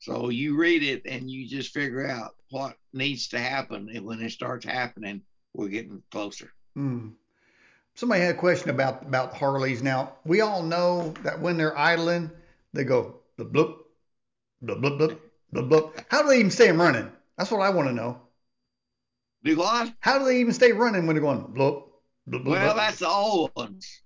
[0.00, 4.20] So you read it and you just figure out what needs to happen, and when
[4.20, 5.22] it starts happening,
[5.54, 6.52] we're getting closer.
[6.74, 7.08] Hmm.
[7.94, 9.82] Somebody had a question about about Harleys.
[9.82, 12.30] Now we all know that when they're idling,
[12.72, 13.74] they go blub blub
[14.62, 15.18] blub blub
[15.52, 15.92] blub blub.
[16.08, 17.10] How do they even stay running?
[17.36, 18.20] That's what I want to know.
[19.42, 19.92] Do what?
[20.00, 21.84] How do they even stay running when they're going blub
[22.26, 22.46] blub blub?
[22.46, 24.02] Well, that's the old ones.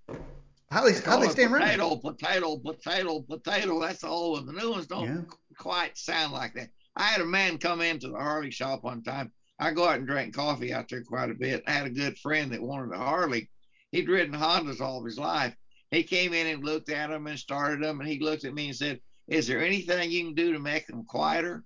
[0.70, 1.68] how they how they stay running?
[1.68, 3.80] potato, potato, potato, potato.
[3.80, 4.46] That's the old one.
[4.46, 5.20] The new ones don't Yeah.
[5.58, 6.70] quite sound like that.
[6.96, 9.32] I had a man come into the Harley shop one time.
[9.58, 11.62] I go out and drink coffee out there quite a bit.
[11.66, 13.48] I had a good friend that wanted a Harley.
[13.92, 15.54] He'd ridden Hondas all of his life.
[15.90, 18.68] He came in and looked at them and started them, and he looked at me
[18.68, 21.62] and said, "Is there anything you can do to make them quieter?"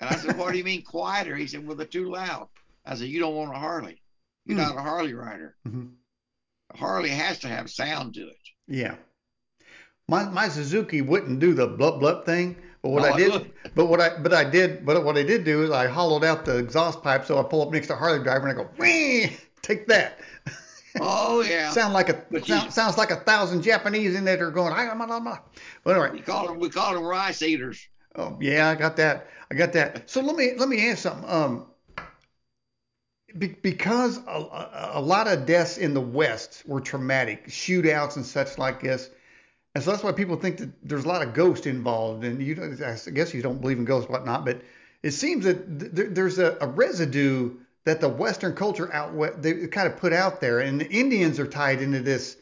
[0.00, 2.48] And I said, "What do you mean quieter?" He said, "Well, they're too loud."
[2.86, 4.00] I said, "You don't want a Harley.
[4.46, 4.62] You're Hmm.
[4.62, 5.54] not a Harley rider.
[5.68, 5.92] Mhm.
[6.70, 8.96] A Harley has to have sound to it." Yeah.
[10.08, 13.52] My my Suzuki wouldn't do the blub blub thing, but what No, I did, wouldn't.
[13.74, 16.44] but what I but I did, but what I did do is I hollowed out
[16.44, 19.36] the exhaust pipe, so I pull up next to Harley driver and I go, Wee!
[19.62, 20.18] take that.
[21.00, 21.70] Oh yeah.
[21.70, 24.72] Sound like a you- sound, sounds like a thousand Japanese in there that are going,
[24.72, 25.24] I am I'm
[25.84, 27.86] But anyway, We call them we call them rice eaters.
[28.16, 30.10] oh yeah, I got that, I got that.
[30.10, 31.30] So let me let me ask something.
[31.30, 31.66] Um,
[33.38, 38.26] be, because a, a, a lot of deaths in the West were traumatic, shootouts and
[38.26, 39.10] such like this.
[39.74, 42.24] And so that's why people think that there's a lot of ghosts involved.
[42.24, 44.62] And you, don't- I guess you don't believe in ghosts, whatnot, but
[45.02, 49.86] it seems that th- there's a, a residue that the Western culture out they kind
[49.90, 52.36] of put out there, and the Indians are tied into this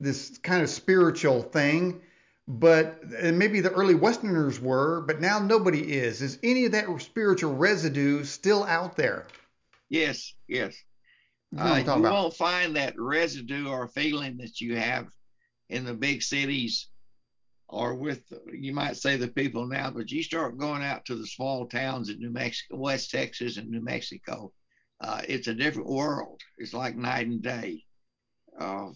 [0.00, 2.00] this kind of spiritual thing.
[2.48, 6.20] But and maybe the early Westerners were, but now nobody is.
[6.22, 9.26] Is any of that spiritual residue still out there?
[9.88, 10.74] Yes, yes.
[11.52, 15.06] You know Uh, you won't find that residue or feeling that you have
[15.70, 16.88] in the big cities
[17.68, 21.26] or with you might say the people now, but you start going out to the
[21.26, 24.52] small towns in New Mexico, West Texas and New Mexico,
[25.00, 26.40] uh, it's a different world.
[26.58, 27.84] It's like night and day.
[28.58, 28.88] Uh,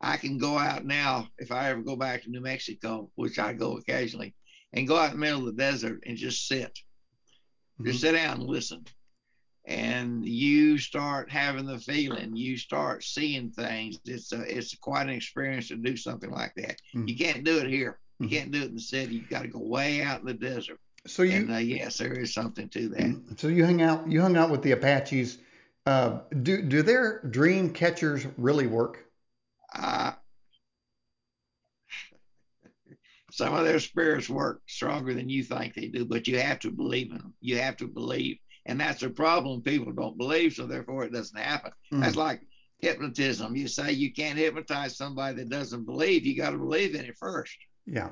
[0.00, 3.52] I can go out now if I ever go back to New Mexico, which I
[3.52, 4.34] go occasionally,
[4.72, 6.76] and go out in the middle of the desert and just sit,
[7.84, 8.00] just Mhm.
[8.00, 8.84] sit down and listen.
[9.68, 13.98] And you start having the feeling, you start seeing things.
[14.06, 16.80] It's a, it's quite an experience to do something like that.
[16.94, 17.06] Mhm.
[17.06, 17.98] You can't do it here.
[18.18, 18.30] You Mhm.
[18.30, 19.16] can't do it in the city.
[19.16, 20.80] You've got to go way out in the desert.
[21.06, 23.38] So you and uh, yes, there is something to that.
[23.38, 25.38] So you hung out you hung out with the Apaches.
[25.84, 29.04] Uh, do do their dream catchers really work?
[29.74, 30.12] Uh,
[33.30, 36.70] some of their spirits work stronger than you think they do, but you have to
[36.70, 37.34] believe in them.
[37.40, 39.62] You have to believe, and that's the problem.
[39.62, 41.72] People don't believe, so therefore it doesn't happen.
[41.92, 42.00] Mm.
[42.02, 42.40] That's like
[42.78, 43.56] hypnotism.
[43.56, 46.24] You say you can't hypnotize somebody that doesn't believe.
[46.24, 47.56] You got to believe in it first.
[47.86, 48.10] Yeah,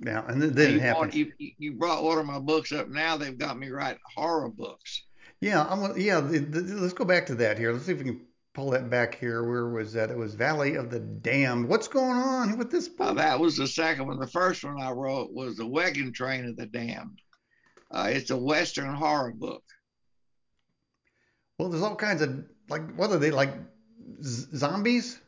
[0.00, 2.88] yeah, and then, then you, want- you, you- brought one of my books up.
[2.88, 5.04] Now they've got me writing horror books.
[5.40, 6.20] Yeah, I'm yeah.
[6.20, 7.72] The, the, let's go back to that here.
[7.72, 8.20] Let's see if we can
[8.54, 9.42] pull that back here.
[9.44, 10.10] Where was that?
[10.10, 11.68] It was Valley of the Damned.
[11.68, 13.16] What's going on with this Uh, book?
[13.16, 14.20] that was the second one.
[14.20, 17.18] The first one I wrote was The Wagon Train of the Damned.
[17.90, 19.64] Uh, it's a Western horror book.
[21.58, 23.54] Well, there's all kinds of like what are they like
[24.22, 25.20] z- zombies?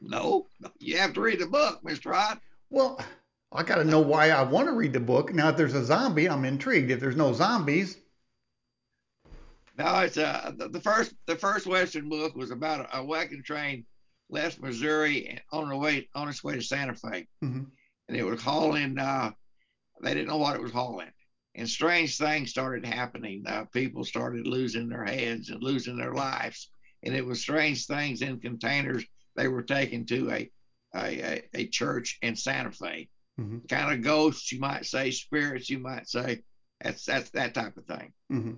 [0.00, 0.46] No,
[0.80, 2.14] you have to read the book, Mr.
[2.14, 2.40] Ott.
[2.70, 3.00] Well,
[3.52, 5.32] I got to know why I want to read the book.
[5.32, 6.90] Now, if there's a zombie, I'm intrigued.
[6.90, 7.96] If there's no zombies,
[9.78, 13.86] No, it's uh, the, first the first Western book was about a, a wagon train
[14.28, 17.66] left Missouri on the way on its way to Santa Fe, Mhm.
[18.08, 18.98] and it was hauling.
[18.98, 19.30] Uh,
[20.02, 21.10] they didn't know what it was hauling,
[21.58, 23.44] and strange things started happening.
[23.46, 26.70] Uh, people started losing their heads and losing their lives,
[27.02, 29.04] and it was strange things in containers.
[29.36, 30.50] They were taken to a
[30.94, 33.10] a, a, church in Santa Fe.
[33.38, 33.68] Mhm.
[33.68, 36.42] Kind of ghosts, you might say, spirits, you might say.
[36.80, 38.12] That's that's that type of thing.
[38.30, 38.52] hmm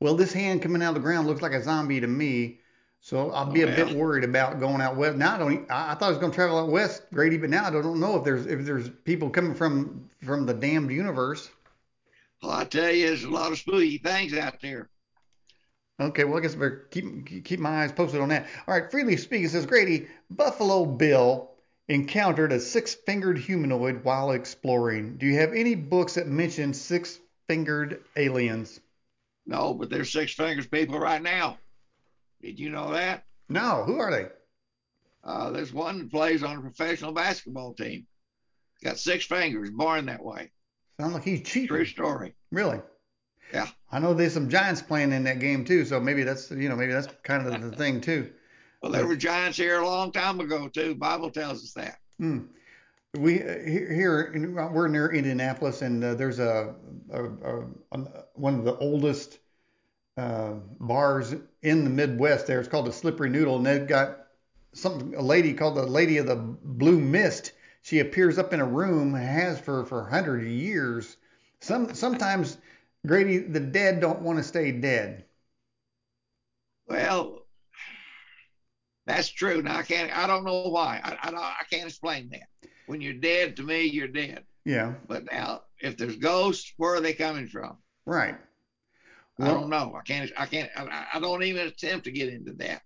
[0.00, 2.60] Well, this hand coming out of the ground looks like a zombie to me,
[3.00, 5.16] so I'll be a bit worried about going out west.
[5.18, 5.70] Now I don't.
[5.70, 8.00] I, I thought I was going to travel out west, Grady, but now I don't
[8.00, 11.50] know if there's if there's people coming from from the damned universe.
[12.42, 14.88] Well, I tell you, there's a lot of spooky things out there.
[16.00, 18.48] Okay, well I guess I better keep keep my eyes posted on that.
[18.66, 21.50] All right, freely speaking says Grady Buffalo Bill
[21.88, 25.18] encountered a six-fingered humanoid while exploring.
[25.18, 27.20] Do you have any books that mention six
[27.52, 28.80] fingered aliens.
[29.44, 31.58] No, but there's six fingers people right now.
[32.40, 33.24] Did you know that?
[33.48, 34.26] No, who are they?
[35.24, 38.06] Uh, there's one that plays on a professional basketball team.
[38.82, 40.50] Got six fingers, born that way.
[41.00, 41.68] Sounds like he's cheating.
[41.68, 42.34] True story.
[42.50, 42.80] Really?
[43.52, 43.68] Yeah.
[43.90, 46.76] I know there's some Giants playing in that game too, so maybe that's you know
[46.76, 48.30] maybe that's kind of the thing too.
[48.82, 50.94] Well, there were giants here a long time ago too.
[50.96, 51.98] Bible tells us that.
[52.20, 52.48] Mm.
[53.14, 56.74] We uh, here, here we're near Indianapolis, and uh, there's a,
[57.10, 57.98] a, a, a,
[58.34, 59.38] one of the oldest
[60.16, 62.46] uh, bars in the Midwest.
[62.46, 64.18] There, it's called the Slippery Noodle, and they've got
[64.72, 67.52] something a lady called the Lady of the Blue Mist.
[67.82, 71.16] She appears up in a room, has for for hundred years.
[71.60, 72.58] Some sometimes
[73.06, 75.24] Grady, the dead don't want to stay dead.
[76.86, 77.46] Well,
[79.06, 79.62] that's true.
[79.62, 80.16] Now I can't.
[80.16, 81.00] I don't know why.
[81.02, 82.68] I, I, I can't explain that.
[82.86, 84.44] When you're dead, to me, you're dead.
[84.64, 84.94] Yeah.
[85.08, 87.78] But now, if there's ghosts, where are they coming from?
[88.06, 88.36] Right.
[89.38, 89.94] Well, I don't know.
[89.98, 90.30] I can't.
[90.36, 90.70] I can't.
[90.76, 92.82] I, I, don't even attempt to get into that.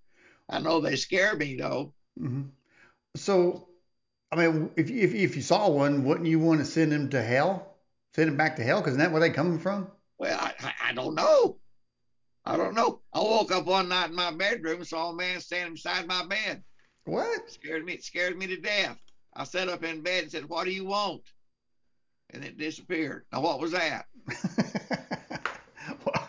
[0.49, 1.92] I know they scare me though.
[2.18, 2.42] Mm-hmm.
[3.16, 3.68] So,
[4.33, 7.22] I mean, if if if you saw one, wouldn't you want to send them to
[7.22, 7.74] hell?
[8.14, 8.81] Send them back to hell?
[8.81, 9.89] Because isn't that where they coming from?
[10.18, 11.59] Well, I, I don't know.
[12.45, 13.01] I don't know.
[13.12, 16.24] I woke up one night in my bedroom and saw a man standing beside my
[16.24, 16.62] bed.
[17.05, 17.41] What?
[17.41, 17.95] It scared me.
[17.95, 18.99] It scared me to death.
[19.35, 21.22] I sat up in bed and said, "What do you want?"
[22.31, 23.27] And it disappeared.
[23.33, 24.07] Now, what was that?
[26.05, 26.29] well,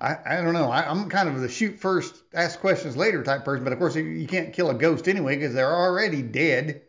[0.00, 0.70] I, I don't know.
[0.70, 3.94] I, am kind of the shoot first, ask questions later type person, but of course
[3.96, 6.82] you can't kill a ghost anyway because they're already dead.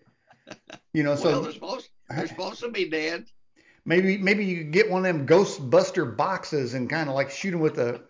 [0.93, 3.26] You know, well, so they're supposed, they're supposed to be dead.
[3.86, 7.51] Maybe maybe you could get one of them Ghostbuster boxes and kind of like shoot
[7.51, 8.01] them with a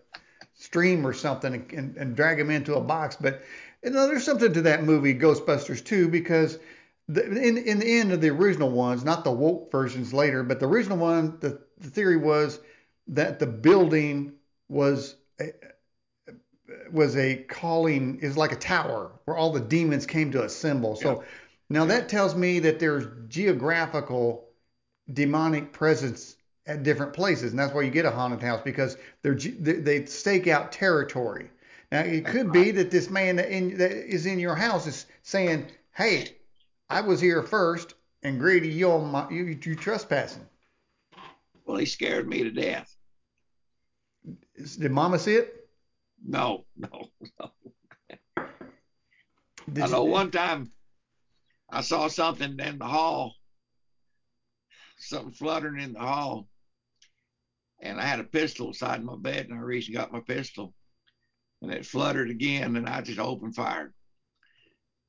[0.54, 3.14] stream or something and, and, and drag them into a box.
[3.14, 3.44] But
[3.84, 6.58] you know, there's something to that movie Ghostbusters too because
[7.06, 10.58] the, in in the end of the original ones, not the woke versions later, but
[10.58, 12.58] the original one, the, the theory was
[13.06, 14.32] that the building
[14.72, 15.52] was a,
[16.90, 20.96] was a calling is like a tower where all the demons came to assemble.
[20.96, 21.26] So Yeah.
[21.70, 24.48] now that tells me that there's geographical
[25.12, 29.34] demonic presence at different places, and that's why you get a haunted house because they're
[29.34, 31.50] they, they stake out territory.
[31.90, 35.06] Now it could be that this man that, in, that is in your house is
[35.22, 36.36] saying, "Hey,
[36.88, 40.46] I was here first, and Grady, you on my, you you trespassing."
[41.66, 42.96] Well, he scared me to death.
[44.56, 45.68] Did Mama see it?
[46.24, 47.08] No, no,
[47.40, 47.50] no.
[49.72, 50.70] Did I know one time
[51.70, 53.34] I saw something in the hall,
[54.98, 56.48] something fluttering in the hall,
[57.80, 60.74] and I had a pistol beside my bed, and I reached and got my pistol,
[61.60, 63.92] and it fluttered again, and I just opened fire.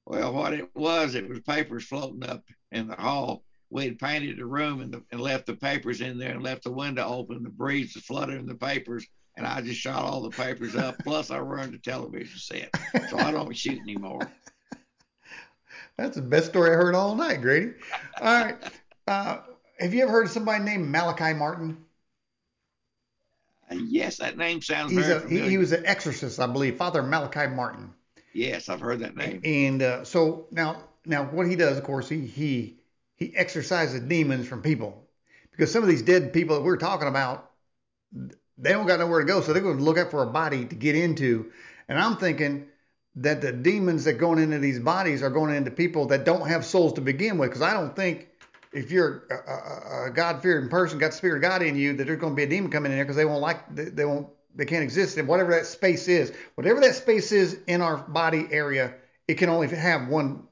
[0.05, 3.43] Well, what it was, it was papers floating up in the hall.
[3.74, 6.64] We had painted the room and, the, and left the papers in there and left
[6.64, 7.42] the window open.
[7.42, 9.04] The breeze was fluttering the papers,
[9.36, 10.96] and I just shot all the papers up.
[11.04, 12.70] Plus, I ruined the television set,
[13.10, 14.20] so I don't shoot anymore.
[15.98, 17.72] That's the best story I heard all night, Grady.
[18.22, 18.58] All right.
[19.08, 19.40] Uh,
[19.80, 21.78] have you ever heard of somebody named Malachi Martin?
[23.72, 25.50] Uh, Yes, that name sounds He's very a, he, familiar.
[25.50, 27.92] he was an exorcist, I believe, Father Malachi Martin.
[28.34, 29.42] yes, I've heard that name.
[29.44, 32.78] And uh, so now, now what he does, of course, he he
[33.24, 35.08] he exorcises demons from people
[35.52, 37.50] because some of these dead people that we're talking about,
[38.58, 40.66] they don't got nowhere to go, so they're going to look out for a body
[40.66, 41.52] to get into.
[41.88, 42.68] And I'm thinking
[43.16, 46.66] that the demons that going into these bodies are going into people that don't have
[46.66, 48.28] souls to begin with, because I don't think
[48.74, 52.06] if you're a, a, a God-fearing person, got the spirit of God in you, that
[52.08, 54.06] there's going to be a demon coming in there because they won't like they, they
[54.06, 56.34] won't they can't exist in whatever that space is.
[56.56, 58.96] Whatever that space is in our body area,
[59.28, 60.48] it can only have one.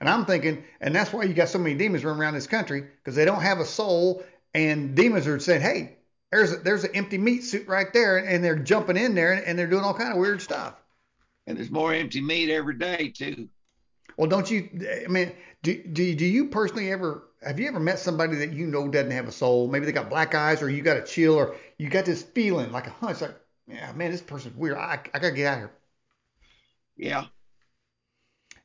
[0.00, 2.82] And I'm thinking, and that's why you got so many demons running around this country
[2.82, 4.24] because they don't have a soul,
[4.54, 5.92] and demons are saying, hey.
[6.32, 9.56] There's a, there's an empty meat suit right there, and they're jumping in there, and
[9.56, 10.74] they're doing all kind of weird stuff.
[11.46, 13.48] And there's more empty meat every day too.
[14.16, 14.68] Well, don't you?
[15.04, 15.32] I mean,
[15.62, 19.10] do, do do you personally ever have you ever met somebody that you know doesn't
[19.10, 19.68] have a soul?
[19.68, 22.72] Maybe they got black eyes, or you got a chill, or you got this feeling
[22.72, 23.36] like a hunch, like,
[23.68, 24.78] yeah, man, this person's weird.
[24.78, 25.72] I, I gotta get out of here.
[26.96, 27.26] Yeah,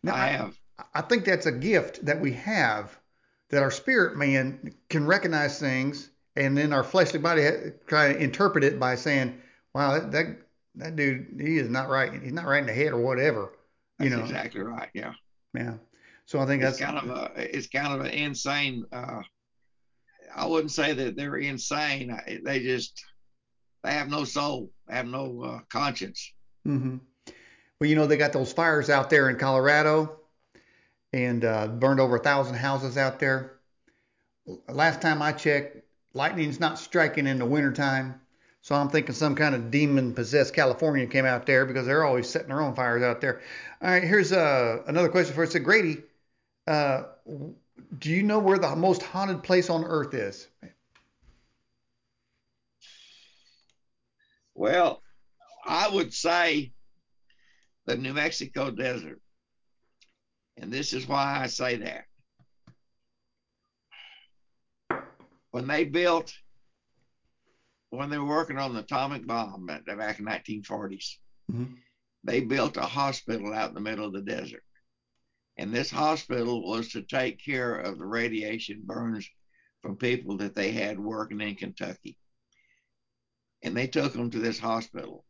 [0.03, 0.60] Now, I have.
[0.93, 2.97] I think that's a gift that we have,
[3.49, 7.47] that our spirit man can recognize things, and then our fleshly body
[7.87, 9.39] try to interpret it by saying,
[9.73, 10.25] "Wow, that that,
[10.75, 12.11] that dude, he is not right.
[12.21, 13.53] He's not right in the head, or whatever."
[13.99, 14.89] You That's know, exactly right.
[14.93, 15.13] Yeah.
[15.53, 15.75] yeah.
[16.25, 18.85] So I think It's that's kind of a it's kind of an insane.
[18.91, 19.21] Uh,
[20.33, 22.11] I wouldn't say that they're insane.
[22.11, 23.03] I- They just
[23.83, 24.71] they have no soul.
[24.87, 26.31] They have no uh, conscience.
[26.67, 26.97] Mm-hmm.
[27.79, 30.20] Well, you know, they got those fires out there in Colorado
[31.13, 33.59] and uh, burned over a thousand houses out there.
[34.67, 35.77] Last time I checked,
[36.13, 38.19] lightning's not striking in the wintertime.
[38.63, 42.29] So I'm thinking some kind of demon possessed California came out there because they're always
[42.29, 43.41] setting their own fires out there.
[43.81, 45.55] All right, here's uh, another question for us.
[45.55, 46.03] Grady,
[46.67, 47.03] uh,
[47.97, 50.47] do you know where the most haunted place on earth is?
[54.53, 55.01] Well,
[55.65, 56.71] I would say
[57.85, 59.19] the New Mexico desert.
[60.57, 62.05] And this is why I say that.
[65.51, 66.33] When they built,
[67.89, 71.17] when they were working on the atomic bomb back in the 1940s,
[71.51, 71.73] mm-hmm.
[72.23, 74.63] they built a hospital out in the middle of the desert.
[75.57, 79.29] And this hospital was to take care of the radiation burns
[79.81, 82.17] from people that they had working in Kentucky.
[83.61, 85.25] And they took them to this hospital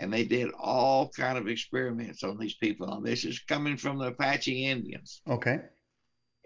[0.00, 2.86] and they did all kind of experiments on these people.
[2.86, 5.20] Now, this is coming from the Apache Indians.
[5.28, 5.58] Okay.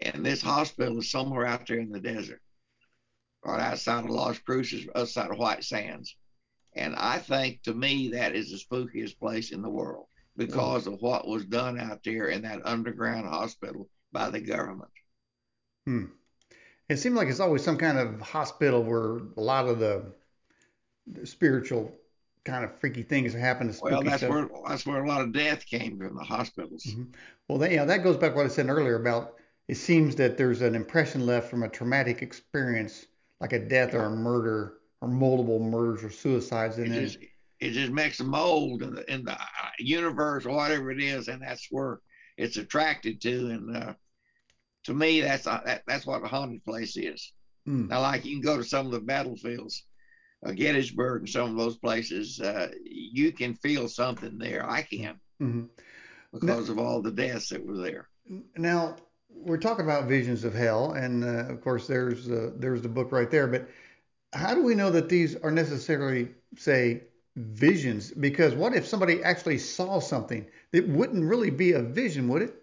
[0.01, 2.41] And this hospital is somewhere out there in the desert,
[3.45, 6.17] right outside of Las Cruces, outside of White Sands.
[6.73, 11.01] And I think to me that is the spookiest place in the world because of
[11.01, 14.91] what was done out there in that underground hospital by the government.
[15.85, 16.05] Hmm.
[16.89, 20.11] It seems like it's always some kind of hospital where a lot of the
[21.23, 21.97] spiritual
[22.45, 23.71] kind of freaky things happen.
[23.71, 24.29] To well, that's stuff.
[24.29, 26.83] where that's where a lot of death came from the hospitals.
[26.85, 27.03] Mm-hmm.
[27.47, 29.35] Well, that, yeah, that goes back to what I said earlier about
[29.67, 33.07] it seems that there's an impression left from a traumatic experience,
[33.39, 33.99] like a death yeah.
[33.99, 37.17] or a murder or multiple murders or suicides, and it then just,
[37.59, 41.27] it just makes a mold in the, in the uh, universe or whatever it is,
[41.27, 41.99] and that's where
[42.37, 43.49] it's attracted to.
[43.49, 43.93] And uh,
[44.83, 47.33] to me, that's uh, that, that's what a haunted place is.
[47.67, 47.89] Mm.
[47.89, 49.83] Now, like you can go to some of the battlefields
[50.51, 54.69] Gettysburg and some of those places, uh, you can feel something there.
[54.69, 55.65] I can mm-hmm.
[56.33, 58.09] because now, of all the deaths that were there.
[58.57, 58.95] Now
[59.29, 63.11] we're talking about visions of hell, and uh, of course there's uh, there's the book
[63.11, 63.47] right there.
[63.47, 63.69] But
[64.33, 67.03] how do we know that these are necessarily say
[67.35, 68.11] visions?
[68.11, 70.45] Because what if somebody actually saw something?
[70.71, 72.55] It wouldn't really be a vision, would it?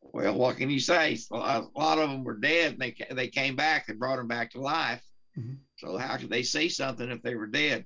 [0.00, 1.18] Well, what can you say?
[1.32, 4.52] A lot of them were dead, and they they came back and brought them back
[4.52, 5.02] to life.
[5.38, 5.54] Mm-hmm.
[5.84, 7.84] So how could they say something if they were dead?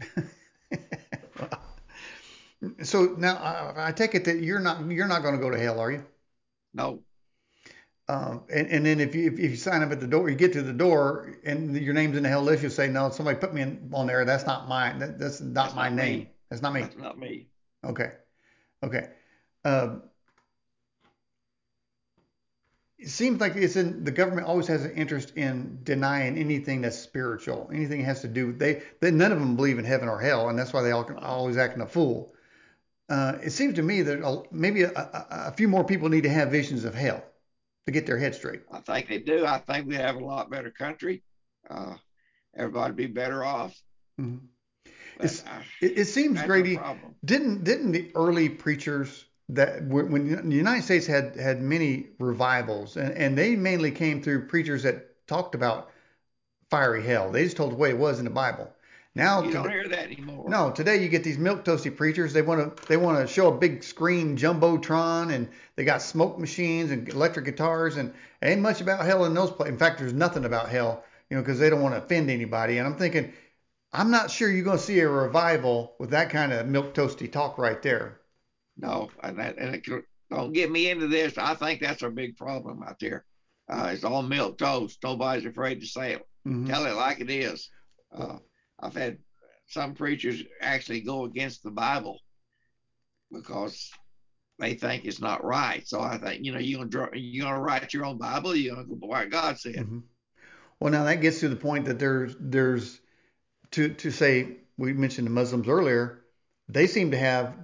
[2.82, 5.58] so now I, I, take it that you're not you're not going to go to
[5.58, 6.04] hell, are you?
[6.74, 7.02] No.
[8.08, 10.52] Um, and, and then if you if you sign up at the door, you get
[10.54, 13.52] to the door and your name's in the hell list, you say no, somebody put
[13.52, 14.24] me in, on there.
[14.24, 14.98] That's not mine.
[14.98, 16.18] That, that's not that's my not name.
[16.20, 16.30] Me.
[16.50, 16.80] That's not me.
[16.82, 17.48] That's not me.
[17.84, 18.12] Okay.
[18.82, 19.08] Okay.
[19.64, 19.96] Uh,
[22.98, 26.98] it seems like it's in the government always has an interest in denying anything that's
[26.98, 28.52] spiritual, anything has to do.
[28.52, 31.04] They, they none of them believe in heaven or hell, and that's why they all
[31.04, 32.32] can, always acting a fool.
[33.08, 36.30] Uh, it seems to me that maybe a, a, a, few more people need to
[36.30, 37.22] have visions of hell
[37.84, 38.62] to get their head straight.
[38.72, 39.46] I think they do.
[39.46, 41.22] I think we have a lot better country.
[41.70, 41.94] Uh,
[42.56, 43.80] everybody'd be better off.
[44.20, 44.46] Mm-hmm.
[45.20, 45.28] Uh,
[45.80, 51.06] it, it, seems, Grady, no didn't didn't the early preachers that when the United States
[51.06, 55.90] had had many revivals, and, and they mainly came through preachers that talked about
[56.70, 57.30] fiery hell.
[57.30, 58.70] They just told the way it was in the Bible.
[59.14, 60.48] Now you don't hear that anymore.
[60.50, 62.32] No, today you get these milk toasty preachers.
[62.32, 66.38] They want to they want to show a big screen jumbotron, and they got smoke
[66.38, 69.72] machines and electric guitars, and ain't much about hell in those places.
[69.72, 72.78] In fact, there's nothing about hell, you know, because they don't want to offend anybody.
[72.78, 73.32] And I'm thinking,
[73.92, 77.30] I'm not sure you're going to see a revival with that kind of milk toasty
[77.30, 78.20] talk right there.
[78.76, 81.38] No, and, that, and it, don't get me into this.
[81.38, 83.24] I think that's our big problem out there.
[83.68, 84.98] Uh, it's all milk toast.
[85.02, 86.26] Nobody's afraid to say it.
[86.46, 86.66] Mm-hmm.
[86.66, 87.68] Tell it like it is.
[88.16, 88.38] Uh,
[88.78, 89.18] I've had
[89.68, 92.20] some preachers actually go against the Bible
[93.32, 93.90] because
[94.58, 95.86] they think it's not right.
[95.86, 98.54] So I think you know you're gonna you're gonna write your own Bible.
[98.54, 99.76] You're gonna go by what God said.
[99.76, 99.98] Mm-hmm.
[100.78, 103.00] Well, now that gets to the point that there's there's
[103.72, 106.22] to to say we mentioned the Muslims earlier.
[106.68, 107.54] They seem to have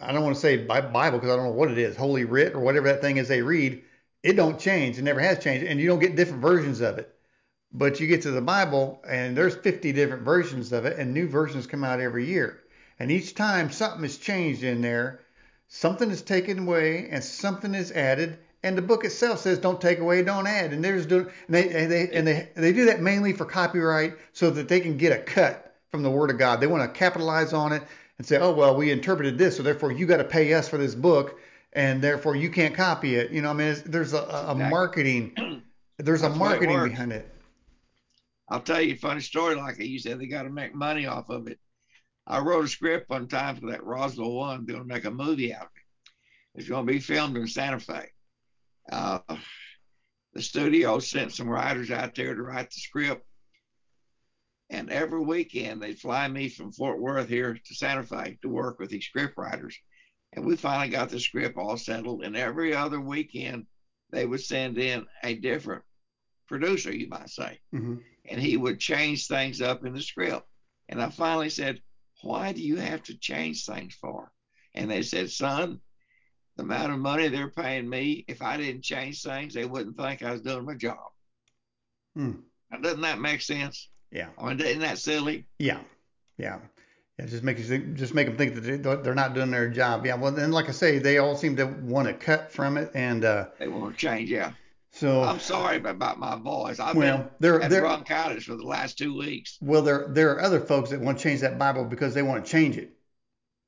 [0.00, 2.54] I don't want to say Bible because I don't know what it is, Holy Writ
[2.54, 3.82] or whatever that thing is they read.
[4.22, 4.98] It don't change.
[4.98, 7.14] It never has changed, and you don't get different versions of it.
[7.72, 11.28] But you get to the Bible, and there's 50 different versions of it, and new
[11.28, 12.60] versions come out every year.
[12.98, 15.20] And each time something is changed in there,
[15.68, 18.38] something is taken away, and something is added.
[18.62, 21.54] And the book itself says, "Don't take away, don't add." And they're just doing, and
[21.54, 24.96] they, and they and they they do that mainly for copyright, so that they can
[24.96, 26.60] get a cut from the Word of God.
[26.60, 27.82] They want to capitalize on it
[28.18, 30.78] and say, "Oh well, we interpreted this, so therefore you got to pay us for
[30.78, 31.38] this book,
[31.72, 35.62] and therefore you can't copy it." You know, I mean, there's a, a marketing,
[35.98, 37.30] there's a marketing behind it.
[38.48, 39.54] I'll tell you a funny story.
[39.54, 41.58] Like you said, they got to make money off of it.
[42.26, 44.64] I wrote a script one time for that Roswell one.
[44.64, 46.60] They're going to make a movie out of it.
[46.60, 48.08] It's going to be filmed in Santa Fe.
[48.90, 49.18] Uh,
[50.32, 53.26] the studio sent some writers out there to write the script.
[54.70, 58.78] And every weekend they'd fly me from Fort Worth here to Santa Fe to work
[58.78, 59.78] with these script writers.
[60.32, 62.24] And we finally got the script all settled.
[62.24, 63.66] And every other weekend
[64.10, 65.82] they would send in a different
[66.48, 67.60] producer, you might say.
[67.74, 67.96] Mm-hmm.
[68.30, 70.46] And he would change things up in the script.
[70.88, 71.80] And I finally said,
[72.22, 74.32] Why do you have to change things for?
[74.74, 75.80] And they said, Son,
[76.56, 80.22] the amount of money they're paying me, if I didn't change things, they wouldn't think
[80.22, 81.10] I was doing my job.
[82.14, 82.32] Hmm.
[82.70, 83.88] Now, doesn't that make sense?
[84.14, 84.28] Yeah.
[84.38, 85.44] I mean, isn't that silly?
[85.58, 85.80] Yeah.
[86.38, 86.60] Yeah.
[87.18, 89.68] Yeah, just make you think, just make them think that they- they're not doing their
[89.68, 90.04] job.
[90.06, 92.90] Yeah, well, then like I say, they all seem to want to cut from it,
[92.94, 94.30] and uh, They want to change.
[94.30, 94.52] Yeah.
[94.90, 96.80] so I'm sorry about my voice.
[96.80, 99.58] I've well, been there had there bronchitis for the last two weeks.
[99.60, 102.44] well there there are other folks that want to change that Bible because they want
[102.44, 102.90] to change it.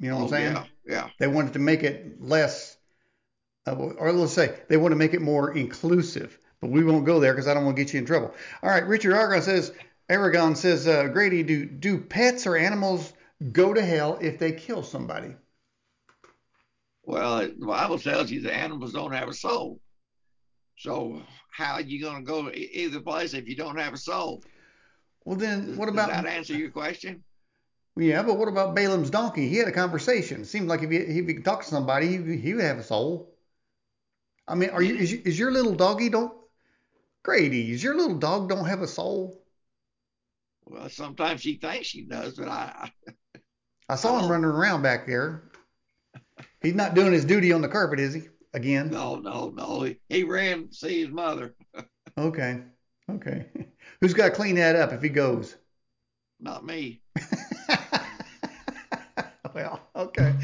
[0.01, 0.53] You know what I'm Oh, saying?
[0.53, 1.09] yeah, yeah.
[1.20, 2.76] They wanted to make it less,
[3.68, 6.36] uh, or let's say they want to make it more inclusive.
[6.61, 8.34] But we won't go there because I don't want to get you in trouble.
[8.62, 9.72] All right, Richard Aragon says,
[10.09, 13.12] Aragon says, uh, Grady, do do pets or animals
[13.52, 15.34] go to hell if they kill somebody?
[17.04, 19.80] Well, the Bible tells you the animals don't have a soul.
[20.78, 24.42] So how are you going to go either place if you don't have a soul?
[25.24, 26.09] Well, then Does, what does about?
[26.09, 27.24] that answer your question?
[27.96, 29.48] Yeah, but what about Balaam's donkey?
[29.48, 30.42] He had a conversation.
[30.42, 32.78] It seemed like if he, if he could talk to somebody, he, he would have
[32.78, 33.34] a soul.
[34.46, 36.32] I mean, are you is, you- is your little doggy don't
[37.24, 37.72] Grady?
[37.72, 39.42] Is your little dog don't have a soul?
[40.67, 42.91] Well, sometimes she thinks she does, but I,
[43.89, 44.29] I saw him Oh.
[44.29, 45.51] running around back there.
[46.61, 48.29] He's not doing his duty on the carpet, is he?
[48.53, 48.91] Again?
[48.91, 49.83] no, no, no.
[49.83, 51.55] He, he ran to see his mother.
[52.19, 52.62] Okay.
[53.11, 53.47] Okay.
[54.01, 55.57] Who's got to clean that up if he goes?
[56.41, 57.03] Not me.
[59.55, 60.35] well, okay.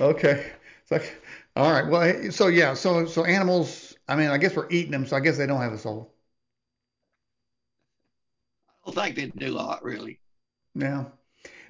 [0.00, 0.52] Okay.
[0.82, 1.22] It's like,
[1.56, 1.86] all right.
[1.86, 3.94] Well, so yeah, so so animals.
[4.08, 6.12] I mean, I guess we're eating them, so I guess they don't have a soul.
[8.92, 10.20] Think they do a lot, really.
[10.74, 11.12] Now,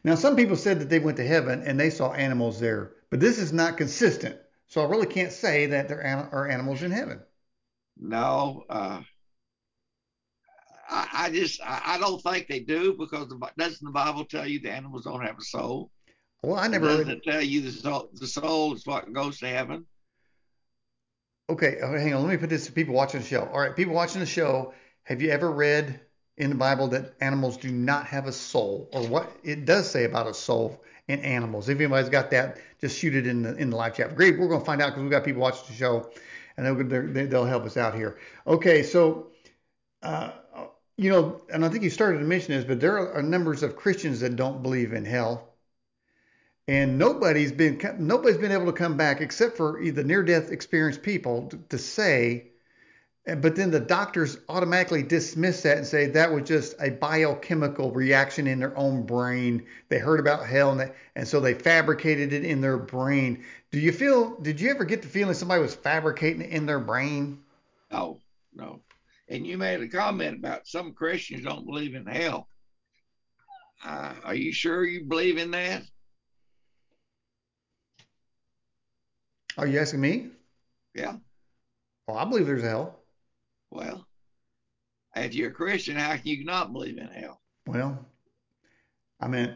[0.04, 3.18] now some people said that they went to heaven and they saw animals there, but
[3.18, 4.40] this is not consistent.
[4.68, 6.00] So I really can't say that there
[6.32, 7.20] are animals in heaven.
[7.96, 9.02] No, uh,
[10.88, 14.46] I, I just I, I don't think they do because the, doesn't the Bible tell
[14.46, 15.90] you the animals don't have a soul?
[16.42, 16.86] Well, I never.
[16.86, 19.86] doesn't Read, it tell you the soul, the soul is what goes to heaven?
[21.50, 22.22] okay, okay, hang on.
[22.22, 23.44] Let me put this to people watching the show.
[23.52, 24.72] All right, people watching the show,
[25.04, 26.00] have you ever read
[26.38, 30.04] in the Bible that animals do not have a soul, or what it does say
[30.04, 31.68] about a soul in animals?
[31.68, 34.16] If anybody's got that, just shoot it in the in the live chat.
[34.16, 36.10] Great, we're gonna find out because we've got people watching the show,
[36.56, 38.18] and they'll they'll help us out here.
[38.46, 39.28] Okay, so.
[40.02, 40.30] Uh,
[40.96, 43.76] you know, and I think you started to mention this, but there are numbers of
[43.76, 45.54] Christians that don't believe in hell,
[46.66, 51.46] and nobody's been nobody's been able to come back except for the near-death experienced people
[51.48, 52.48] to, to say.
[53.36, 58.46] But then the doctors automatically dismiss that and say that was just a biochemical reaction
[58.46, 59.66] in their own brain.
[59.90, 63.44] They heard about hell and, they, and so they fabricated it in their brain.
[63.70, 64.36] Do you feel?
[64.40, 67.42] Did you ever get the feeling somebody was fabricating it in their brain?
[67.92, 68.18] No,
[68.54, 68.80] no.
[69.28, 72.48] And you made a comment about some Christians don't believe in hell.
[73.84, 75.82] Uh, are you sure you believe in that?
[79.58, 80.28] Are you asking me?
[80.94, 81.16] Yeah.
[82.06, 82.97] Well, I believe there's hell.
[83.70, 84.06] Well,
[85.16, 87.40] if you're a Christian, how can you not believe in hell?
[87.66, 88.06] Well,
[89.20, 89.54] I mean,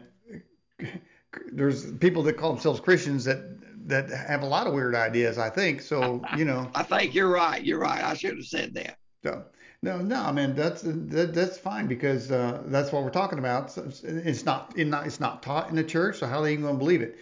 [1.51, 3.39] there's people that call themselves Christians that
[3.87, 5.37] that have a lot of weird ideas.
[5.37, 6.23] I think so.
[6.37, 6.69] You know.
[6.73, 7.63] I think you're right.
[7.63, 8.03] You're right.
[8.03, 8.97] I should have said that.
[9.23, 9.43] So,
[9.81, 10.21] no, no.
[10.21, 13.71] I mean, that's that, that's fine because uh, that's what we're talking about.
[13.71, 16.19] So it's- not it's not it's not taught in the church.
[16.19, 17.17] So how are they even going to believe it?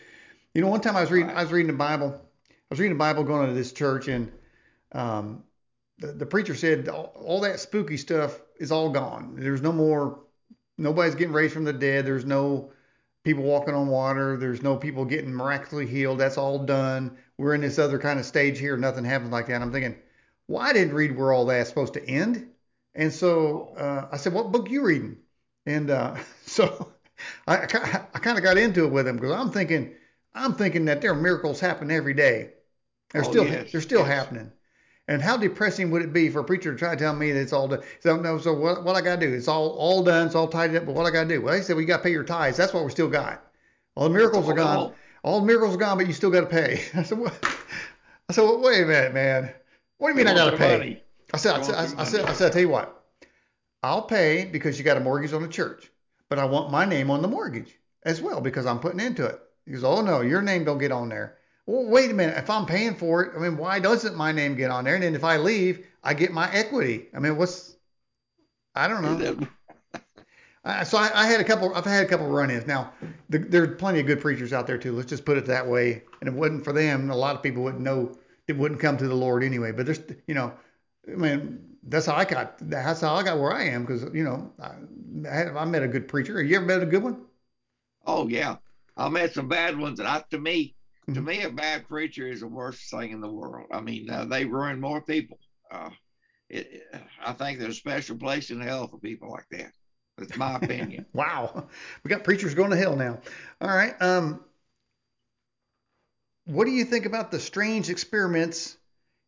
[0.53, 1.37] You know, one time I was reading Right.
[1.37, 2.19] I was reading the Bible.
[2.49, 4.31] I was reading the Bible going to this church and
[4.93, 5.43] um,
[6.01, 9.35] the, the preacher said all, all that spooky stuff is all gone.
[9.37, 10.21] There's no more.
[10.77, 12.05] Nobody's getting raised from the dead.
[12.05, 12.71] There's no
[13.23, 14.37] people walking on water.
[14.37, 16.19] There's no people getting miraculously healed.
[16.19, 17.17] That's all done.
[17.37, 18.77] We're in this other kind of stage here.
[18.77, 19.61] Nothing happens like that.
[19.61, 19.97] I'm thinking,
[20.47, 22.49] well, I didn't read where all that's supposed to end.
[22.95, 25.17] And so uh, I said, what book you reading?
[25.65, 26.93] And uh, so
[27.47, 29.95] I, I, I kind of got into it with him because I'm thinking,
[30.33, 32.53] I'm thinking that there are miracles happen every day.
[33.13, 34.05] They're Oh, still, yes, they're still yes.
[34.05, 34.51] happening.
[35.07, 37.41] And how depressing would it be for a preacher to try to tell me that
[37.41, 37.81] it's all done?
[37.99, 39.33] So oh, no, so what, what I got to do?
[39.33, 40.27] It's all all done.
[40.27, 40.85] It's all tidied up.
[40.85, 41.41] But what I got to do?
[41.41, 42.57] Well, he said we got to pay your tithes.
[42.57, 43.43] That's what we still got.
[43.95, 44.93] All the miracles are gone.
[45.23, 45.41] all.
[45.41, 46.83] The miracles are gone, but you still got to pay.
[46.93, 47.33] I said, what?
[48.29, 49.53] I said, well, wait a minute, man.
[49.97, 50.77] What do you mean I got to pay?
[50.77, 51.03] money.
[51.33, 52.25] I said, I said, I, I said.
[52.25, 53.05] I said, I tell you what,
[53.83, 55.91] I'll pay because you got a mortgage on the church,
[56.29, 59.39] but I want my name on the mortgage as well because I'm putting into it.
[59.65, 61.37] He goes, oh no, your name don't get on there.
[61.65, 62.37] Well, wait a minute.
[62.37, 64.95] If I'm paying for it, I mean, why doesn't my name get on there?
[64.95, 67.07] And then if I leave, I get my equity.
[67.15, 67.75] I mean, what's
[68.75, 69.47] I don't know.
[70.63, 71.73] Uh, so I, I, had a couple.
[71.75, 72.65] I've had a couple run-ins.
[72.65, 72.93] Now
[73.29, 74.93] the, there are plenty of good preachers out there too.
[74.93, 76.03] Let's just put it that way.
[76.21, 78.17] And if it wasn't for them, a lot of people wouldn't know.
[78.47, 79.71] It wouldn't come to the Lord anyway.
[79.71, 80.53] But there's, you know,
[81.07, 82.57] I mean, that's how I got.
[82.61, 84.71] That's how I got where I am because you know I,
[85.29, 86.37] I, had, I met a good preacher.
[86.37, 87.25] Have you ever met a good one?
[88.05, 88.57] Oh yeah,
[88.97, 89.99] I met some bad ones.
[89.99, 90.75] I, to me,
[91.07, 91.13] mm-hmm.
[91.13, 93.67] to me, a bad preacher is the worst thing in the world.
[93.71, 95.39] I mean, uh, they ruin more people.
[95.71, 95.89] Uh,
[96.49, 96.83] it,
[97.23, 99.71] I think there's a special place in hell for people like that.
[100.17, 101.05] That's my opinion.
[101.13, 101.67] wow,
[102.03, 103.19] we got preachers going to hell now.
[103.61, 103.99] All right.
[104.01, 104.43] Um,
[106.45, 108.77] what do you think about the strange experiments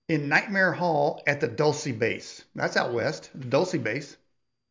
[0.10, 2.44] in Nightmare Hall at the Dulce base?
[2.56, 4.18] That's out west, the Dulce base.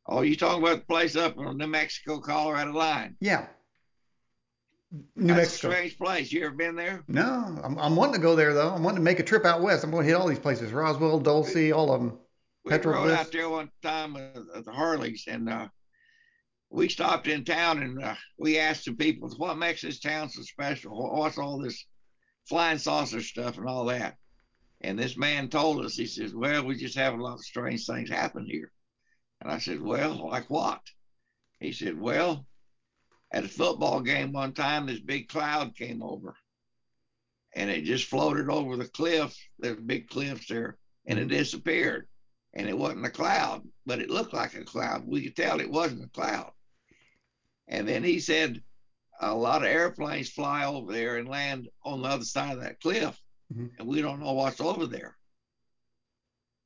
[0.07, 3.17] Oh, you talking about the place up on the New Mexico Colorado line?
[3.21, 3.47] Yeah.
[4.93, 5.69] New That's Mexico.
[5.69, 6.33] a strange place.
[6.33, 7.03] You ever been there?
[7.09, 8.69] No, I'm, I'm wanting to go there though.
[8.69, 9.85] I'm wanting to make a trip out west.
[9.85, 12.19] I'm going to hit all these places: Roswell, Dulce, all of them.
[12.65, 15.69] We rode out there one time at the Harleys, and uh,
[16.71, 20.43] we stopped in town and uh, we asked the people, "What makes this town so
[20.43, 20.93] special?
[21.17, 21.87] What's all this
[22.47, 24.17] flying saucer stuff and all that?"
[24.83, 27.87] And this man told us, he says, "Well, we just have a lot of strange
[27.87, 28.71] things happen here."
[29.41, 30.83] And I said, "Well, like what?"
[31.61, 32.47] He said, "Well,
[33.33, 36.35] at a football game one time, this big cloud came over,
[37.55, 39.37] and it just floated over the cliff.
[39.59, 40.77] There's big cliffs there,
[41.07, 41.39] and it mm-hmm.
[41.39, 42.07] disappeared."
[42.55, 45.07] and it wasn't a cloud, but it looked like a cloud.
[45.07, 46.51] We could tell it wasn't a cloud.
[47.69, 48.63] And then he said
[49.21, 52.81] a lot of airplanes fly over there and land on the other side of that
[52.81, 53.19] cliff,
[53.53, 53.67] mm-hmm.
[53.79, 55.17] and we don't know what's over there.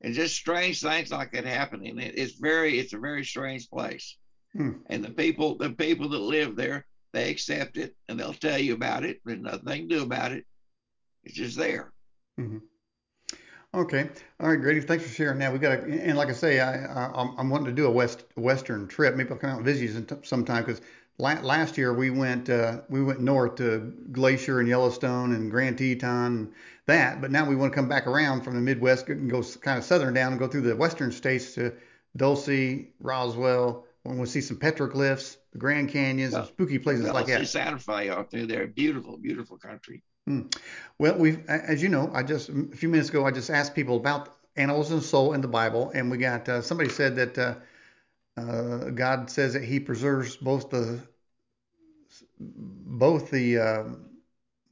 [0.01, 1.99] And just strange things like that happening.
[1.99, 4.17] It's very, it's a very strange place.
[4.57, 4.71] Hmm.
[4.87, 8.75] And the people, the people that live there, they accept it and they'll tell you
[8.75, 9.21] about it.
[9.25, 10.45] There's nothing they can do about it.
[11.25, 11.93] It's just there.
[12.39, 12.59] Mm-hmm.
[13.75, 14.09] Okay.
[14.41, 14.81] All right, Grady.
[14.81, 15.53] Thanks for sharing that.
[15.53, 18.25] We got to, and like I say, I, I am wanting to do a west
[18.37, 19.17] western trip.
[19.17, 20.81] Maybe I'll come out and visit you sometime because
[21.19, 26.27] last year we went uh, we went north to Glacier and Yellowstone and Grand Teton
[26.27, 26.53] and
[26.87, 29.77] that, but now we want to come back around from the Midwest and go kind
[29.77, 31.73] of southern down and go through the western states to
[32.17, 32.49] Dulce,
[33.01, 33.85] Roswell.
[34.07, 37.47] When we see some petroglyphs, the Grand Canyons, well, spooky places well, like that.
[37.49, 38.47] Santa Fe out there.
[38.47, 40.03] They're beautiful, beautiful country.
[40.27, 40.43] Hmm.
[40.99, 43.97] Well, we, as you know, I just a few minutes ago I just asked people
[43.97, 47.55] about animals and soul in the Bible, and we got uh, somebody said that uh,
[48.37, 51.01] uh, God says that He preserves both the
[52.39, 53.85] both the uh,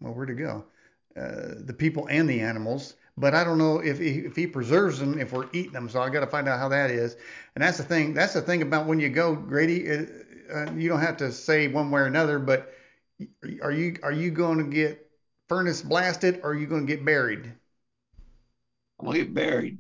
[0.00, 0.64] well, where'd it go?
[1.16, 2.94] Uh, the people and the animals.
[3.16, 5.88] But I don't know if he, if he preserves them if we're eating them.
[5.88, 7.16] So I got to find out how that is.
[7.54, 8.12] And that's the thing.
[8.12, 9.88] That's the thing about when you go, Grady.
[9.88, 12.38] Uh, you don't have to say one way or another.
[12.38, 12.72] But
[13.62, 15.08] are you are you going to get
[15.48, 17.52] furnace blasted, or are you going to get buried?
[18.98, 19.78] I'm gonna get buried.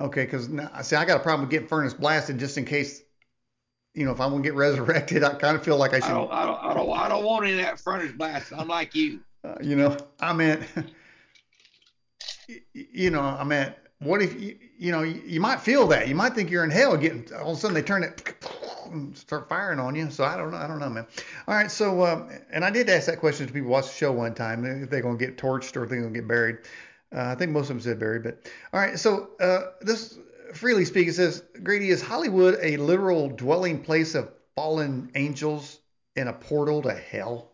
[0.00, 3.02] Okay, because I see, I got a problem with getting furnace blasted just in case.
[3.94, 6.10] You know, if I'm gonna get resurrected, I kind of feel like I should.
[6.10, 8.52] I don't, I don't, I don't, I don't want any of that furnace blast.
[8.56, 9.20] I'm like you.
[9.44, 10.62] Uh, you know, I meant,
[12.72, 16.08] you know, I mean, what if you, you know, you, you might feel that.
[16.08, 16.96] You might think you're in hell.
[16.96, 18.34] Getting all of a sudden they turn it
[18.86, 20.10] and start firing on you.
[20.10, 20.56] So I don't know.
[20.56, 21.06] I don't know, man.
[21.46, 21.70] All right.
[21.70, 24.64] So, uh, and I did ask that question to people watch the show one time
[24.64, 26.58] if they're going to get torched or if they're going to get buried.
[27.14, 28.98] Uh, I think most of them said buried, but all right.
[28.98, 30.18] So uh, this
[30.54, 35.80] freely speaking says, Grady, is Hollywood a literal dwelling place of fallen angels
[36.16, 37.52] and a portal to hell?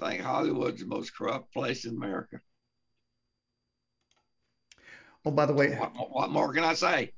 [0.00, 2.40] I think Hollywood's the most corrupt place in America.
[5.28, 7.12] Oh, by the way, what, what more can I say?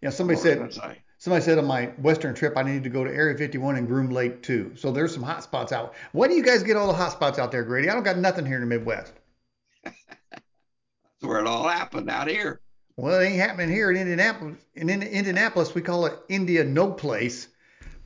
[0.00, 0.72] Yeah, somebody said
[1.18, 4.08] somebody said on my Western trip I needed to go to Area 51 and Groom
[4.08, 4.72] Lake too.
[4.76, 5.92] So there's some hot spots out.
[6.12, 7.90] Why do you guys get all the hot spots out there, Grady?
[7.90, 9.12] I don't got nothing here in the Midwest.
[9.84, 9.94] That's
[11.20, 12.62] where it all happened out here.
[12.96, 14.56] Well, it ain't happening here in Indianapolis.
[14.74, 17.48] In Indianapolis, we call it India no place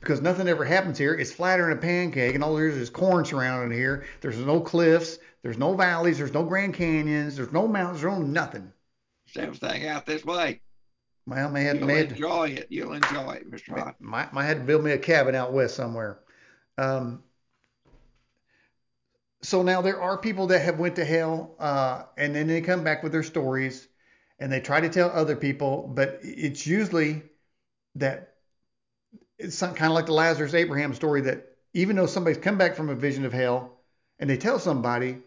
[0.01, 1.13] because nothing ever happens here.
[1.13, 4.03] It's flatter than a pancake, and all there is is corn surrounding here.
[4.19, 8.21] There's no cliffs, there's no valleys, there's no Grand Canyons, there's no mountains, there's no
[8.21, 8.73] nothing.
[9.33, 10.61] Same thing out this way.
[11.25, 12.67] Well, may have, You'll enjoy it.
[12.69, 13.77] You'll enjoy it, Mr.
[13.79, 13.95] Ott.
[13.99, 16.19] Might, might have to build me a cabin out west somewhere.
[16.77, 17.23] Um,
[19.41, 22.83] so now there are people that have went to hell, uh, and then they come
[22.83, 23.87] back with their stories,
[24.39, 27.21] and they try to tell other people, but it's usually
[27.95, 28.35] that
[29.37, 32.89] it's kind of like the Lazarus Abraham story that even though somebody's come back from
[32.89, 33.77] a vision of hell
[34.19, 35.17] and they tell somebody,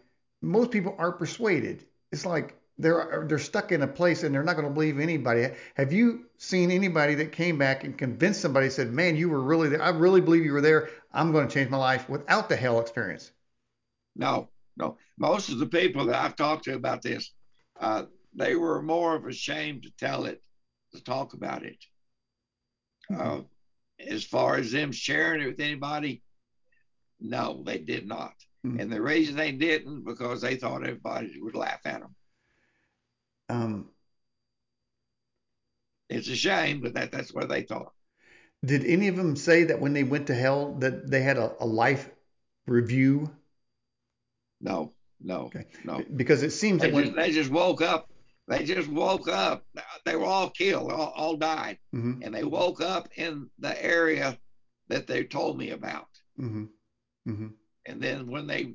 [0.41, 1.85] most people aren't persuaded.
[2.11, 5.47] It's like they're they're stuck in a place and they're not going to believe anybody.
[5.75, 9.69] Have you seen anybody that came back and convinced somebody said, "Man, you were really
[9.69, 9.81] there.
[9.81, 10.89] I really believe you were there.
[11.11, 13.31] I'm going to change my life" without the hell experience?
[14.15, 14.97] No, no.
[15.17, 17.31] Most of the people that I've talked to about this,
[17.79, 18.03] uh,
[18.35, 20.41] they were more of ashamed to tell it,
[20.93, 21.77] to talk about it.
[23.13, 23.41] Uh,
[23.99, 26.21] as far as them sharing it with anybody,
[27.19, 28.33] no, they did not.
[28.63, 28.79] Hmm.
[28.79, 32.15] And the reason they didn't because they thought everybody would laugh at them.
[33.49, 33.89] Um,
[36.09, 37.91] It's a shame, but that that's what they thought.
[38.65, 41.53] did any of them say that when they went to hell that they had a,
[41.59, 42.09] a life
[42.65, 43.29] review?
[44.61, 45.65] No, no, Okay.
[45.83, 46.03] no.
[46.15, 48.07] Because it seems They that when just, they just woke up.
[48.47, 49.63] They just woke up.
[50.05, 54.37] They were all killed, all, all died, hmm and they woke up in the area
[54.89, 56.07] that they told me about.
[56.37, 56.65] hmm
[57.25, 57.47] hmm
[57.85, 58.65] And then when they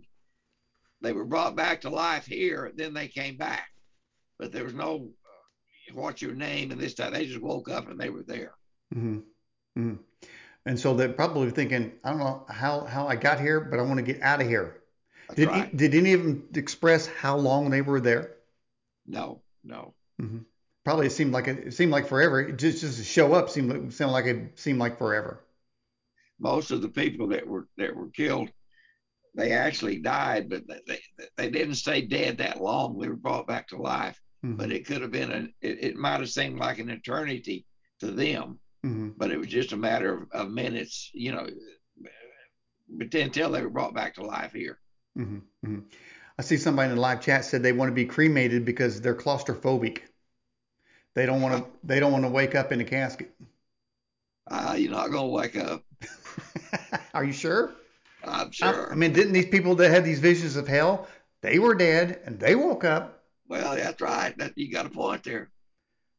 [1.00, 3.68] they were brought back to life here, then they came back.
[4.38, 7.12] But there was no uh, what's your name and this time.
[7.12, 8.54] They just woke up and they were there.
[8.94, 9.18] Mm-hmm.
[9.78, 9.94] Mm-hmm.
[10.66, 13.82] And so they're probably thinking, I don't know how, how I got here, but I
[13.82, 14.82] want to get out of here.
[15.28, 15.76] That's Did, right.
[15.76, 18.36] did any of them express how long they were there?
[19.06, 19.94] No, no.
[20.20, 20.38] Mm-hmm.
[20.84, 22.40] Probably it seemed like it, it seemed like forever.
[22.40, 25.44] It just just to show up seemed like, sounded like it seemed like forever.
[26.40, 28.50] Most of the people that were that were killed,
[29.34, 32.98] they actually died, but they they, they didn't stay dead that long.
[32.98, 34.18] They were brought back to life.
[34.42, 37.64] Hmm But it could have been an it, it might have seemed like an eternity
[38.00, 41.46] to them, hmm but it was just a matter of, of minutes, you know,
[42.88, 44.78] but until they were brought back to life here.
[45.16, 45.78] hmm hmm
[46.38, 49.14] I see somebody in the live chat said they want to be cremated because they're
[49.14, 50.02] claustrophobic.
[51.14, 51.70] They don't want to.
[51.86, 53.30] They don't want to wake up in a casket.
[54.50, 55.84] Uh, you're not gonna wake up.
[57.14, 57.74] Are you sure?
[58.22, 58.92] I'm I, sure.
[58.92, 61.08] I mean, didn't these people that had these visions of hell,
[61.42, 63.17] they were dead and they woke up.
[63.48, 64.36] Well, that's right.
[64.38, 65.50] That you got a point there.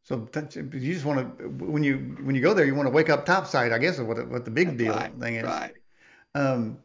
[0.03, 3.09] So you just want to when you when you go there, you want to wake
[3.09, 3.71] up topside.
[3.71, 5.11] I guess is what the- what the big That's deal right.
[5.19, 5.45] thing is.
[5.45, 5.73] Right.
[6.35, 6.79] Um,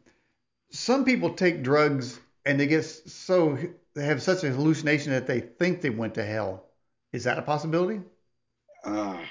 [0.70, 3.59] some people take drugs and they get so
[3.95, 6.64] they have such a hallucination that they think they went to hell.
[7.12, 8.03] Is that a possibility?
[8.84, 9.24] Uh,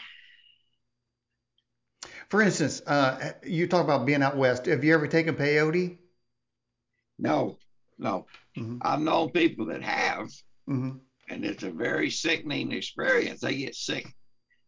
[2.30, 4.66] For instance, uh, you talk about being out west.
[4.66, 5.98] Have you ever taken peyote?
[7.18, 7.58] no,
[7.98, 8.26] no.
[8.56, 10.30] hmm I've known people that have,
[10.68, 10.92] hmm
[11.30, 13.40] and it's a very sickening experience.
[13.40, 14.06] They get sick,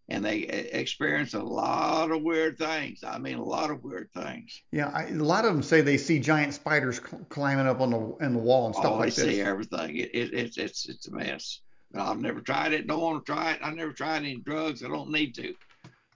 [0.08, 3.04] and they experience a lot of weird things.
[3.06, 4.62] I mean, a lot of weird things.
[4.72, 7.90] Yeah, I, a lot of them say they see giant spiders cl- climbing up on
[7.92, 9.98] the in the wall and stuff Oh, like they see everything.
[9.98, 11.62] It, it, it's it's it's a mess.
[11.92, 12.88] But I've never tried it.
[12.88, 13.60] Don't want to try it.
[13.62, 14.84] I never tried any drugs.
[14.84, 15.54] I don't need to.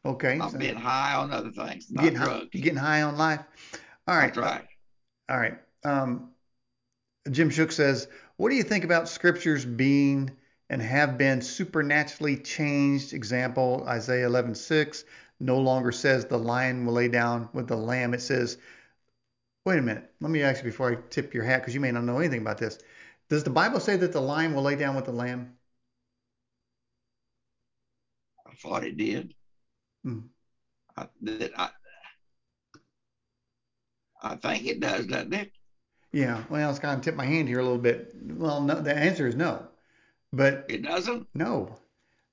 [0.05, 2.47] Okay, I've so been high on other things, not getting drugs.
[2.53, 3.41] you're getting high on life.
[4.07, 4.65] All right, That's right.
[5.29, 5.57] all right.
[5.83, 6.29] Um,
[7.29, 8.07] Jim Shook says,
[8.39, 10.31] "What do you think about scriptures being
[10.69, 13.11] and have been supernaturally changed?
[13.11, 15.03] Example: Isaiah 11:6
[15.41, 18.13] no longer says the lion will lay down with the lamb.
[18.13, 18.57] It says,
[19.65, 20.09] wait a minute.
[20.21, 22.39] Let me ask you before I tip your hat because you may not know anything
[22.39, 22.79] about this.
[23.27, 25.57] Does the Bible say that the lion will lay down with the lamb?
[28.47, 29.33] I thought it did.
[30.05, 30.19] Hmm.
[30.97, 31.69] I, that I,
[34.21, 35.51] I think it does, doesn't it?
[36.11, 36.43] Yeah.
[36.49, 38.15] Well, it's kind of tip my hand here a little bit.
[38.21, 39.67] Well, no, the answer is no.
[40.31, 41.27] But It doesn't.
[41.33, 41.75] No.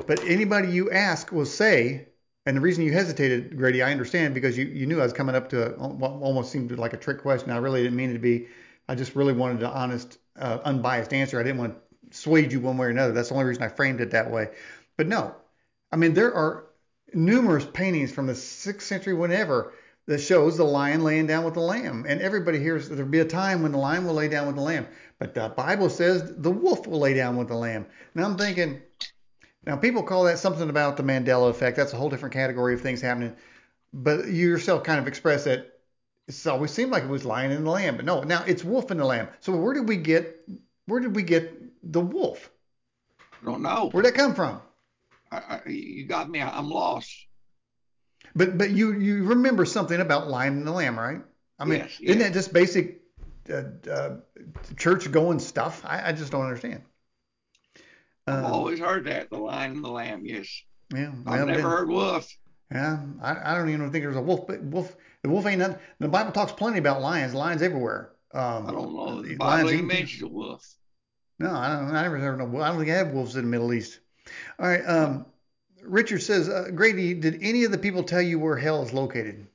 [0.06, 2.08] But anybody you ask will say,
[2.44, 5.34] and the reason you hesitated, Grady, I understand because you, you knew I was coming
[5.34, 7.50] up to a, what almost seemed like a trick question.
[7.50, 8.46] I really didn't mean it to be.
[8.88, 11.40] I just really wanted an honest, uh, unbiased answer.
[11.40, 11.74] I didn't want
[12.10, 13.12] to sway you one way or another.
[13.12, 14.50] That's the only reason I framed it that way.
[14.96, 15.34] But no,
[15.90, 16.66] I mean, there are
[17.14, 19.72] numerous paintings from the sixth century, whenever,
[20.06, 22.04] that shows the lion laying down with the lamb.
[22.08, 24.62] And everybody hears there'll be a time when the lion will lay down with the
[24.62, 24.86] lamb.
[25.18, 27.86] But the Bible says the wolf will lay down with the lamb.
[28.14, 28.80] Now I'm thinking,
[29.64, 31.76] now people call that something about the Mandela effect.
[31.76, 33.34] That's a whole different category of things happening.
[33.92, 35.72] But you yourself kind of express that
[36.28, 37.96] it's always seemed like it was lion and the lamb.
[37.96, 39.28] But no, now it's wolf and the lamb.
[39.40, 40.48] So where did we get
[40.86, 41.52] where did we get
[41.82, 42.50] the wolf?
[43.42, 43.90] I don't know.
[43.90, 44.60] Where'd that come from?
[45.30, 46.40] I, I, you got me.
[46.40, 47.25] I'm lost.
[48.36, 51.22] But but you you remember something about lion and the lamb, right?
[51.58, 52.28] I mean, Yes, isn't yes.
[52.28, 53.00] that just basic
[53.50, 54.16] uh, uh,
[54.76, 55.82] church going stuff?
[55.86, 56.82] I, I just don't understand.
[58.26, 60.22] I've Um, always heard that the lion and the lamb.
[60.26, 60.48] Yes,
[60.94, 62.30] yeah, I've never then- heard wolf.
[62.70, 65.78] Yeah, I, I don't even think there's a wolf, but wolf, the wolf ain't nothing.
[66.00, 67.32] The Bible talks plenty about lions.
[67.32, 68.10] Lions everywhere.
[68.34, 69.22] Um, I don't know.
[69.22, 70.66] The lions Bible even mentions a wolf.
[71.38, 71.94] No, I don't.
[71.94, 72.60] I never heard no.
[72.60, 74.00] I don't think I have wolves in the Middle East.
[74.58, 74.84] All right.
[74.84, 75.26] Um,
[75.82, 79.46] Richard says, uh, Grady, did any of the people tell you where hell is located?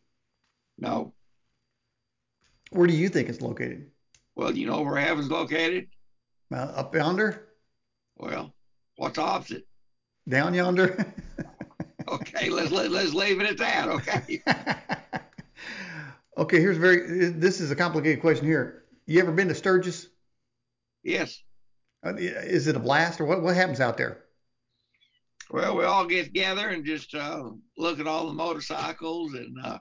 [0.78, 1.14] No.
[2.72, 3.92] Where do you think it's located?
[4.36, 5.88] Well, you know where heaven's located?
[6.54, 7.48] Uh, up yonder,
[8.18, 8.54] Well,
[8.98, 9.66] what's opposite?
[10.28, 11.06] down yonder.
[12.08, 13.88] Okay, let's let, let's leave it at that.
[13.88, 14.42] Okay.
[16.38, 16.60] okay.
[16.60, 17.30] Here's very.
[17.30, 18.84] This is a complicated question here.
[19.06, 20.08] You ever been to Sturgis?
[21.04, 21.42] Yes.
[22.06, 23.42] Uh, Is it a blast or what?
[23.44, 24.24] What happens out there?
[25.52, 29.80] Well, we all get together and just uh, look at all the motorcycles and uh,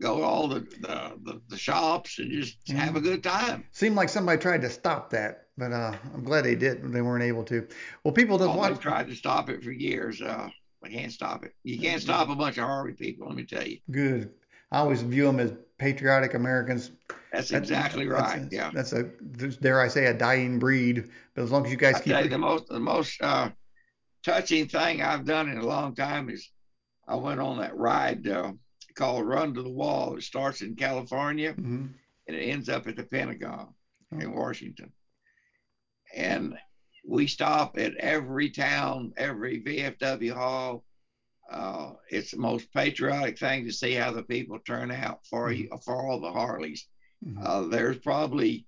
[0.00, 3.64] go to all the, the, the, shops and just have a good time.
[3.70, 6.92] Seemed like somebody tried to stop that, but uh, I'm glad they did.
[6.92, 7.66] They weren't able to.
[8.02, 10.20] Well, people that Oh, they've tried to stop it for years.
[10.20, 10.48] Uh,
[10.82, 11.54] we can't stop it.
[11.62, 13.28] You can't stop a bunch of Harley people.
[13.28, 13.78] Let me tell you.
[13.90, 14.32] Good.
[14.72, 16.90] I always view them as patriotic Americans.
[17.32, 18.48] That's That- exactly that's- right.
[18.50, 18.70] Yeah.
[18.72, 19.04] That's a
[19.60, 21.08] dare I say a dying breed.
[21.34, 23.20] But as long as you guys I keep tell you, it, the most the most
[23.20, 23.50] uh,
[24.24, 26.50] touching thing I've done in a long time is
[27.08, 28.52] I went on that ride uh,
[28.94, 30.16] called Run to the Wall.
[30.16, 31.94] It starts in California Mhm.
[32.26, 33.74] and it ends up at the Pentagon
[34.12, 34.30] in Oh.
[34.30, 34.92] Washington.
[36.14, 36.58] And
[37.04, 40.84] we stop at every town, every VFW hall.
[41.50, 45.68] Uh, it's the most patriotic thing to see how the people turn out for you
[45.84, 46.86] for all the Harleys.
[47.24, 47.44] Mhm.
[47.44, 48.66] Uh, there's probably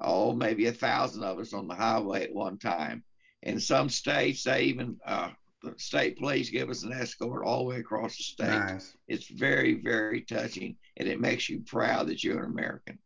[0.00, 3.04] oh maybe a thousand of us on the highway at one time.
[3.44, 5.30] In some states, they even uh,
[5.62, 8.48] the state police give us an escort all the way across the state.
[8.48, 8.94] nice.
[9.06, 12.98] It's very very touching, and it makes you proud that you're an American.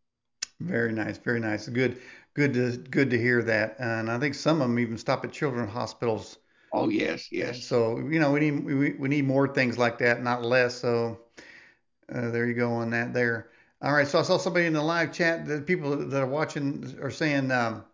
[0.60, 1.68] Very nice, very nice.
[1.68, 1.98] Good,
[2.34, 3.76] good to good to hear that.
[3.78, 6.38] And I think some of them even stop at children's hospitals.
[6.72, 7.64] Oh yes, yes.
[7.64, 10.74] So you know we need we, we need more things like that, not less.
[10.74, 11.18] So
[12.12, 13.50] uh, there you go on that there.
[13.82, 14.06] All right.
[14.06, 15.46] So I saw somebody in the live chat.
[15.46, 17.84] The people that are watching are saying, um,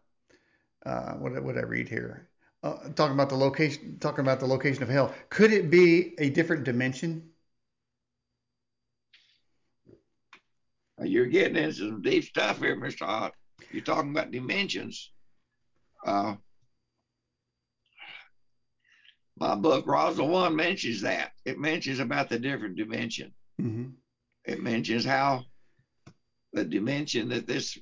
[0.86, 2.28] uh, what what did I read here?
[2.64, 5.12] Uh, talking about the location, talking about the location of hell.
[5.28, 7.28] Could it be a different dimension?
[11.02, 13.04] You're getting into some deep stuff here, Mr.
[13.04, 13.32] Hott.
[13.70, 15.10] You're talking about dimensions.
[16.06, 16.36] Uh,
[19.38, 21.32] my book, Roswell One, mentions that.
[21.44, 23.30] It mentions about the different dimension.
[23.60, 23.88] hmm
[24.46, 25.42] It mentions how
[26.54, 27.76] the dimension that this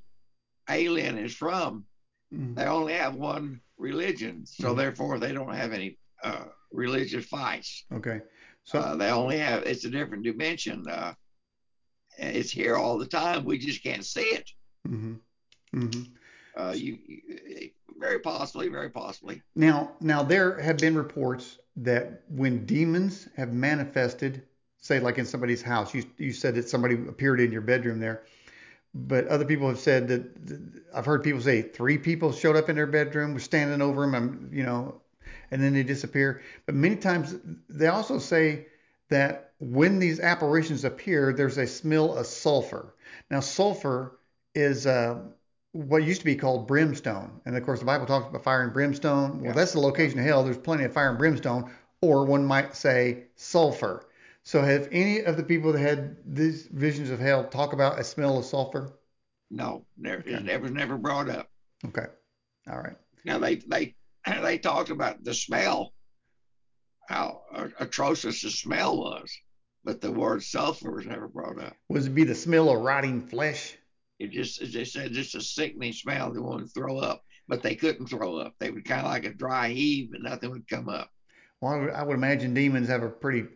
[0.69, 1.85] alien is from,
[2.33, 4.77] hmm they only have one religion, so Mhm.
[4.77, 7.85] therefore they don't have any uh, religious fights.
[7.93, 8.21] Okay.
[8.65, 10.87] So Uh, they only have it's a different dimension.
[10.89, 11.15] Uh,
[12.17, 13.45] it's here all the time.
[13.45, 14.51] We just can't see it.
[14.87, 15.15] hmm
[15.73, 16.03] hmm
[16.55, 19.43] Uh, you, you very possibly, very possibly.
[19.57, 24.43] Now, now there have been reports that when demons have manifested,
[24.77, 28.25] say like in somebody's house, you you said that somebody appeared in your bedroom there,
[28.95, 32.77] but other people have said that I've heard people say three people showed up in
[32.77, 35.01] their bedroom, were standing over them, and you know,
[35.51, 36.43] and then they disappear.
[36.67, 37.35] But many times
[37.69, 38.67] they also say
[39.09, 42.95] that when these apparitions appear, there's a smell of sulfur.
[43.31, 44.19] Now, sulfur
[44.55, 45.21] is uh,
[45.73, 47.41] what used to be called brimstone.
[47.47, 49.39] And of course, the Bible talks about fire and brimstone.
[49.39, 49.53] Well, Yeah.
[49.53, 50.45] that's the location of hell.
[50.45, 51.71] There's plenty of fire and brimstone,
[52.01, 54.05] or one might say sulfur.
[54.45, 58.05] So, have any of the people that had these visions of hell talk about a
[58.05, 58.99] smell of sulfur?
[59.51, 60.33] No, never, Okay.
[60.35, 61.49] it never, never brought up.
[61.85, 62.07] Okay.
[62.71, 62.97] All right.
[63.25, 63.95] Now they they
[64.43, 65.93] they talked about the smell,
[67.09, 67.43] how
[67.79, 69.31] atrocious the smell was,
[69.85, 71.77] but the word sulfur was never brought up.
[71.89, 73.77] Was it be the smell of rotting flesh?
[74.19, 76.33] It just as they said just a sickening smell.
[76.33, 78.55] They wanted to throw up, but they couldn't throw up.
[78.59, 81.11] They would kind of like a dry heave, and nothing would come up.
[81.61, 83.49] Well, I would imagine demons have a pretty,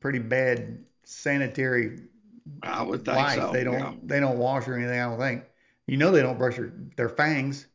[0.00, 2.00] pretty bad sanitary
[2.62, 3.38] I would think life.
[3.38, 3.52] so.
[3.52, 3.92] they don't, yeah.
[4.02, 5.00] they don't wash or anything.
[5.00, 5.44] I don't think.
[5.86, 7.66] You know, they don't brush their, their fangs.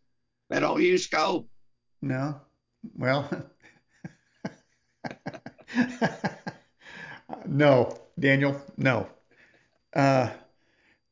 [0.49, 1.49] They don't use scope.
[2.01, 2.39] No.
[2.97, 3.29] Well,
[7.45, 9.07] no, Daniel, no.
[9.93, 10.29] Uh,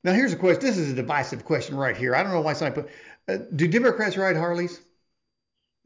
[0.04, 0.62] now here's a question.
[0.62, 2.16] This is a divisive question right here.
[2.16, 2.92] I don't know why somebody put.
[3.28, 4.80] Uh, do Democrats ride Harleys?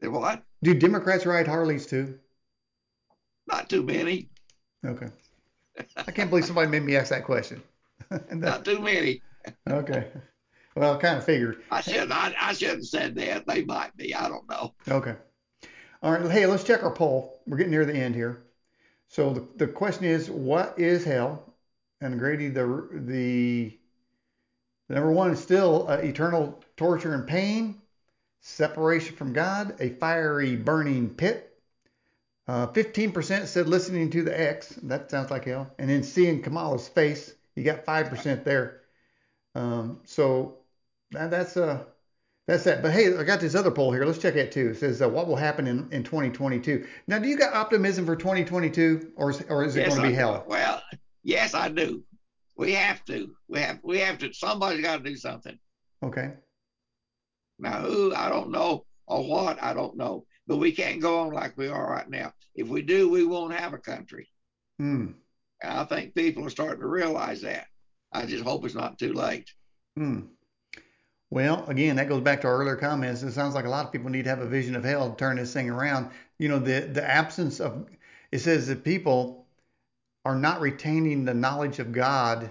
[0.00, 0.44] They what?
[0.62, 2.18] Do Democrats ride Harleys too?
[3.48, 4.28] Not too many.
[4.84, 5.08] Okay.
[5.96, 7.62] I can't believe somebody made me ask that question.
[8.32, 9.22] Not too many.
[9.68, 10.08] okay.
[10.74, 11.62] Well, I kind of figured.
[11.70, 13.46] I should I, I shouldn't have said that.
[13.46, 14.14] They might be.
[14.14, 14.74] I don't know.
[14.88, 15.14] Okay.
[16.02, 16.30] All right.
[16.30, 17.40] Hey, let's check our poll.
[17.46, 18.42] We're getting near the end here.
[19.08, 21.54] So the, the question is, what is hell?
[22.00, 23.78] And Grady, the the,
[24.88, 27.80] the number one is still uh, eternal torture and pain,
[28.40, 31.51] separation from God, a fiery burning pit.
[32.48, 34.70] Uh, 15% said listening to the X.
[34.82, 35.70] That sounds like hell.
[35.78, 38.80] And then seeing Kamala's face, you got 5% there.
[39.54, 40.58] Um, so
[41.12, 41.84] that, that's uh
[42.46, 42.82] that's that.
[42.82, 44.04] But hey, I got this other poll here.
[44.04, 44.70] Let's check it too.
[44.70, 46.86] It says uh, what will happen in, in 2022.
[47.06, 50.08] Now, do you got optimism for 2022, or is, or is it Yes, going to
[50.08, 50.44] be hell?
[50.46, 50.82] Well,
[51.22, 52.02] yes, I do.
[52.56, 53.34] We have to.
[53.48, 53.78] We have.
[53.84, 54.32] We have to.
[54.32, 55.56] Somebody's got to do something.
[56.02, 56.32] Okay.
[57.60, 58.12] Now, who?
[58.14, 58.86] I don't know.
[59.06, 59.62] Or what?
[59.62, 60.24] I don't know.
[60.46, 62.32] But we can't go on like we are right now.
[62.54, 64.28] If we do, we won't have a country.
[64.78, 65.12] Hmm.
[65.62, 67.66] And I think people are starting to realize that.
[68.12, 69.50] I just hope it's not too late.
[69.96, 70.22] Hmm.
[71.30, 73.22] Well, again, that goes back to our earlier comments.
[73.22, 75.16] It sounds like a lot of people need to have a vision of hell to
[75.16, 76.10] turn this thing around.
[76.38, 77.88] You know, the the absence of
[78.30, 79.46] it says that people
[80.26, 82.50] are not retaining the knowledge of God,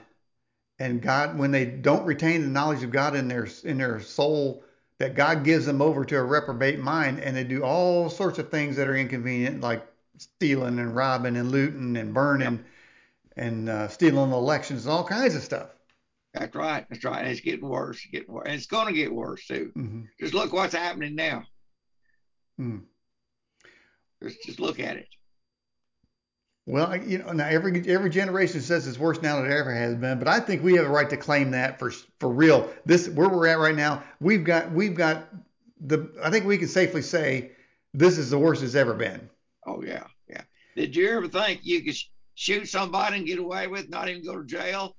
[0.80, 4.64] and God when they don't retain the knowledge of God in their in their soul,
[5.02, 8.52] that God gives them over to a reprobate mind, and they do all sorts of
[8.52, 9.84] things that are inconvenient, like
[10.20, 12.66] stealing and robbing and looting and burning Yep.
[13.36, 15.70] and uh, stealing elections, and all kinds of stuff.
[16.36, 16.86] That's right.
[16.88, 17.22] That's right.
[17.22, 17.98] And it's getting worse.
[17.98, 18.44] It's getting worse.
[18.46, 19.72] And it's going to get worse too.
[19.74, 21.46] hmm Just look what's happening now.
[22.60, 22.84] Mm.
[24.22, 25.08] Just, just look at it.
[26.68, 29.96] Well, you know, now every every generation says it's worse now than it ever has
[29.96, 32.72] been, but I think we have a right to claim that for for real.
[32.86, 35.28] This where we're at right now, we've got we've got
[35.80, 37.52] the I think we can safely say
[37.94, 39.28] this is the worst it's ever been.
[39.66, 40.42] Oh yeah, yeah.
[40.76, 42.06] Did you ever think you could sh-
[42.36, 44.96] shoot somebody and get away with, not even go to jail?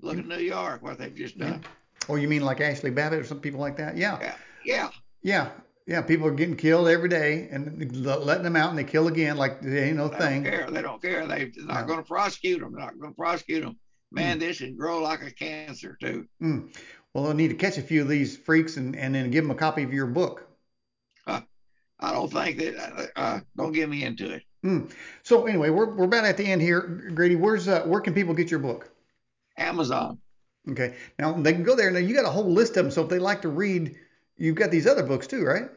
[0.00, 1.50] Look at New York, what they've just Yeah.
[1.50, 1.64] done.
[2.08, 3.96] Oh, you mean like Ashli Babbitt or some people like that?
[3.96, 4.34] Yeah, Yeah,
[4.64, 4.90] yeah.
[5.22, 5.50] yeah,
[5.88, 6.02] yeah.
[6.02, 9.60] People are getting killed every day and letting them out and they kill again like
[9.60, 10.70] there ain't no They don't care.
[10.70, 11.26] They don't care.
[11.26, 11.86] They- They're not No.
[11.86, 12.72] going to prosecute them.
[12.72, 13.76] They're not going to prosecute them.
[14.12, 16.26] Man, this should grow like a cancer too.
[16.42, 16.74] Mm.
[17.12, 19.50] Well, they'll need to catch a few of these freaks and, and then give them
[19.50, 20.44] a copy of your book.
[22.00, 22.76] I don't think that.
[22.78, 24.42] Uh, uh, don't get me into it.
[24.64, 24.88] Mm.
[25.24, 26.80] So anyway, we're we're about at the end here,
[27.12, 27.34] Grady.
[27.34, 28.88] Where's uh, where can people get your book?
[29.56, 30.18] Amazon.
[30.70, 30.94] Okay.
[31.18, 31.90] Now they can go there.
[31.90, 32.92] Now you got a whole list of them.
[32.92, 33.96] So if they like to read,
[34.38, 35.68] you've got these other books too, right?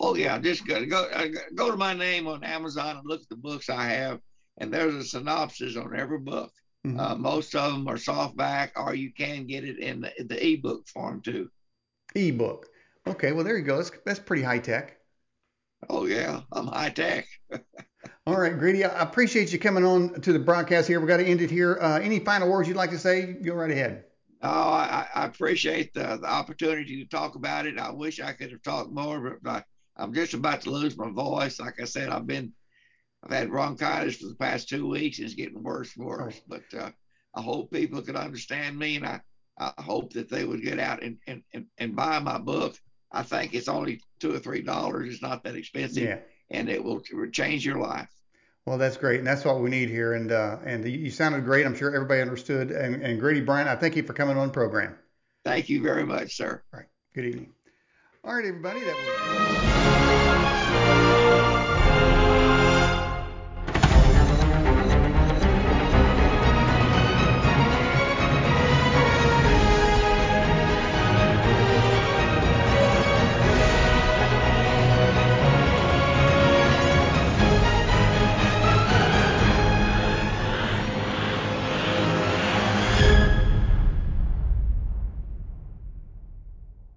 [0.00, 3.28] Oh yeah, just go go uh, go to my name on Amazon and look at
[3.28, 4.20] the books I have,
[4.58, 6.52] and there's a synopsis on every book.
[6.86, 6.98] Mhm.
[6.98, 10.88] Uh, most of them are softback, or you can get it in the, the ebook
[10.88, 11.50] form too.
[12.14, 12.66] Ebook.
[13.06, 13.32] Okay.
[13.32, 13.76] Well, there you go.
[13.76, 14.96] That's that's pretty high tech.
[15.88, 17.26] Oh yeah, I'm high tech.
[18.26, 18.84] All right, Grady.
[18.84, 21.00] I appreciate you coming on to the broadcast here.
[21.00, 21.78] We got to end it here.
[21.80, 23.32] Uh, any final words you'd like to say?
[23.34, 24.04] Go right ahead.
[24.42, 27.78] Oh, I, I appreciate the, the opportunity to talk about it.
[27.78, 29.62] I wish I could have talked more, but I,
[30.02, 31.60] I'm just about to lose my voice.
[31.60, 32.52] Like I said, I've been
[33.22, 36.40] I've had bronchitis for the past two weeks, and it's getting worse and worse.
[36.48, 36.90] But uh,
[37.34, 39.20] I hope people could understand me, and I,
[39.58, 42.76] I hope that they would get out and, and, and, and buy my book.
[43.12, 45.12] I think it's only two or three dollars.
[45.12, 46.18] It's not that expensive, Yeah.
[46.50, 48.08] and it will, it will change your life.
[48.66, 50.12] Well, that's great, and that's what we need here.
[50.12, 51.66] And uh, and you sounded great.
[51.66, 52.70] I'm sure everybody understood.
[52.70, 54.96] And, and Grady Bryant, I thank you for coming on the program.
[55.44, 56.62] Thank you very much, sir.
[56.72, 56.88] All right.
[57.14, 57.52] Good evening.
[58.22, 58.80] All right, everybody.
[58.80, 59.99] That was.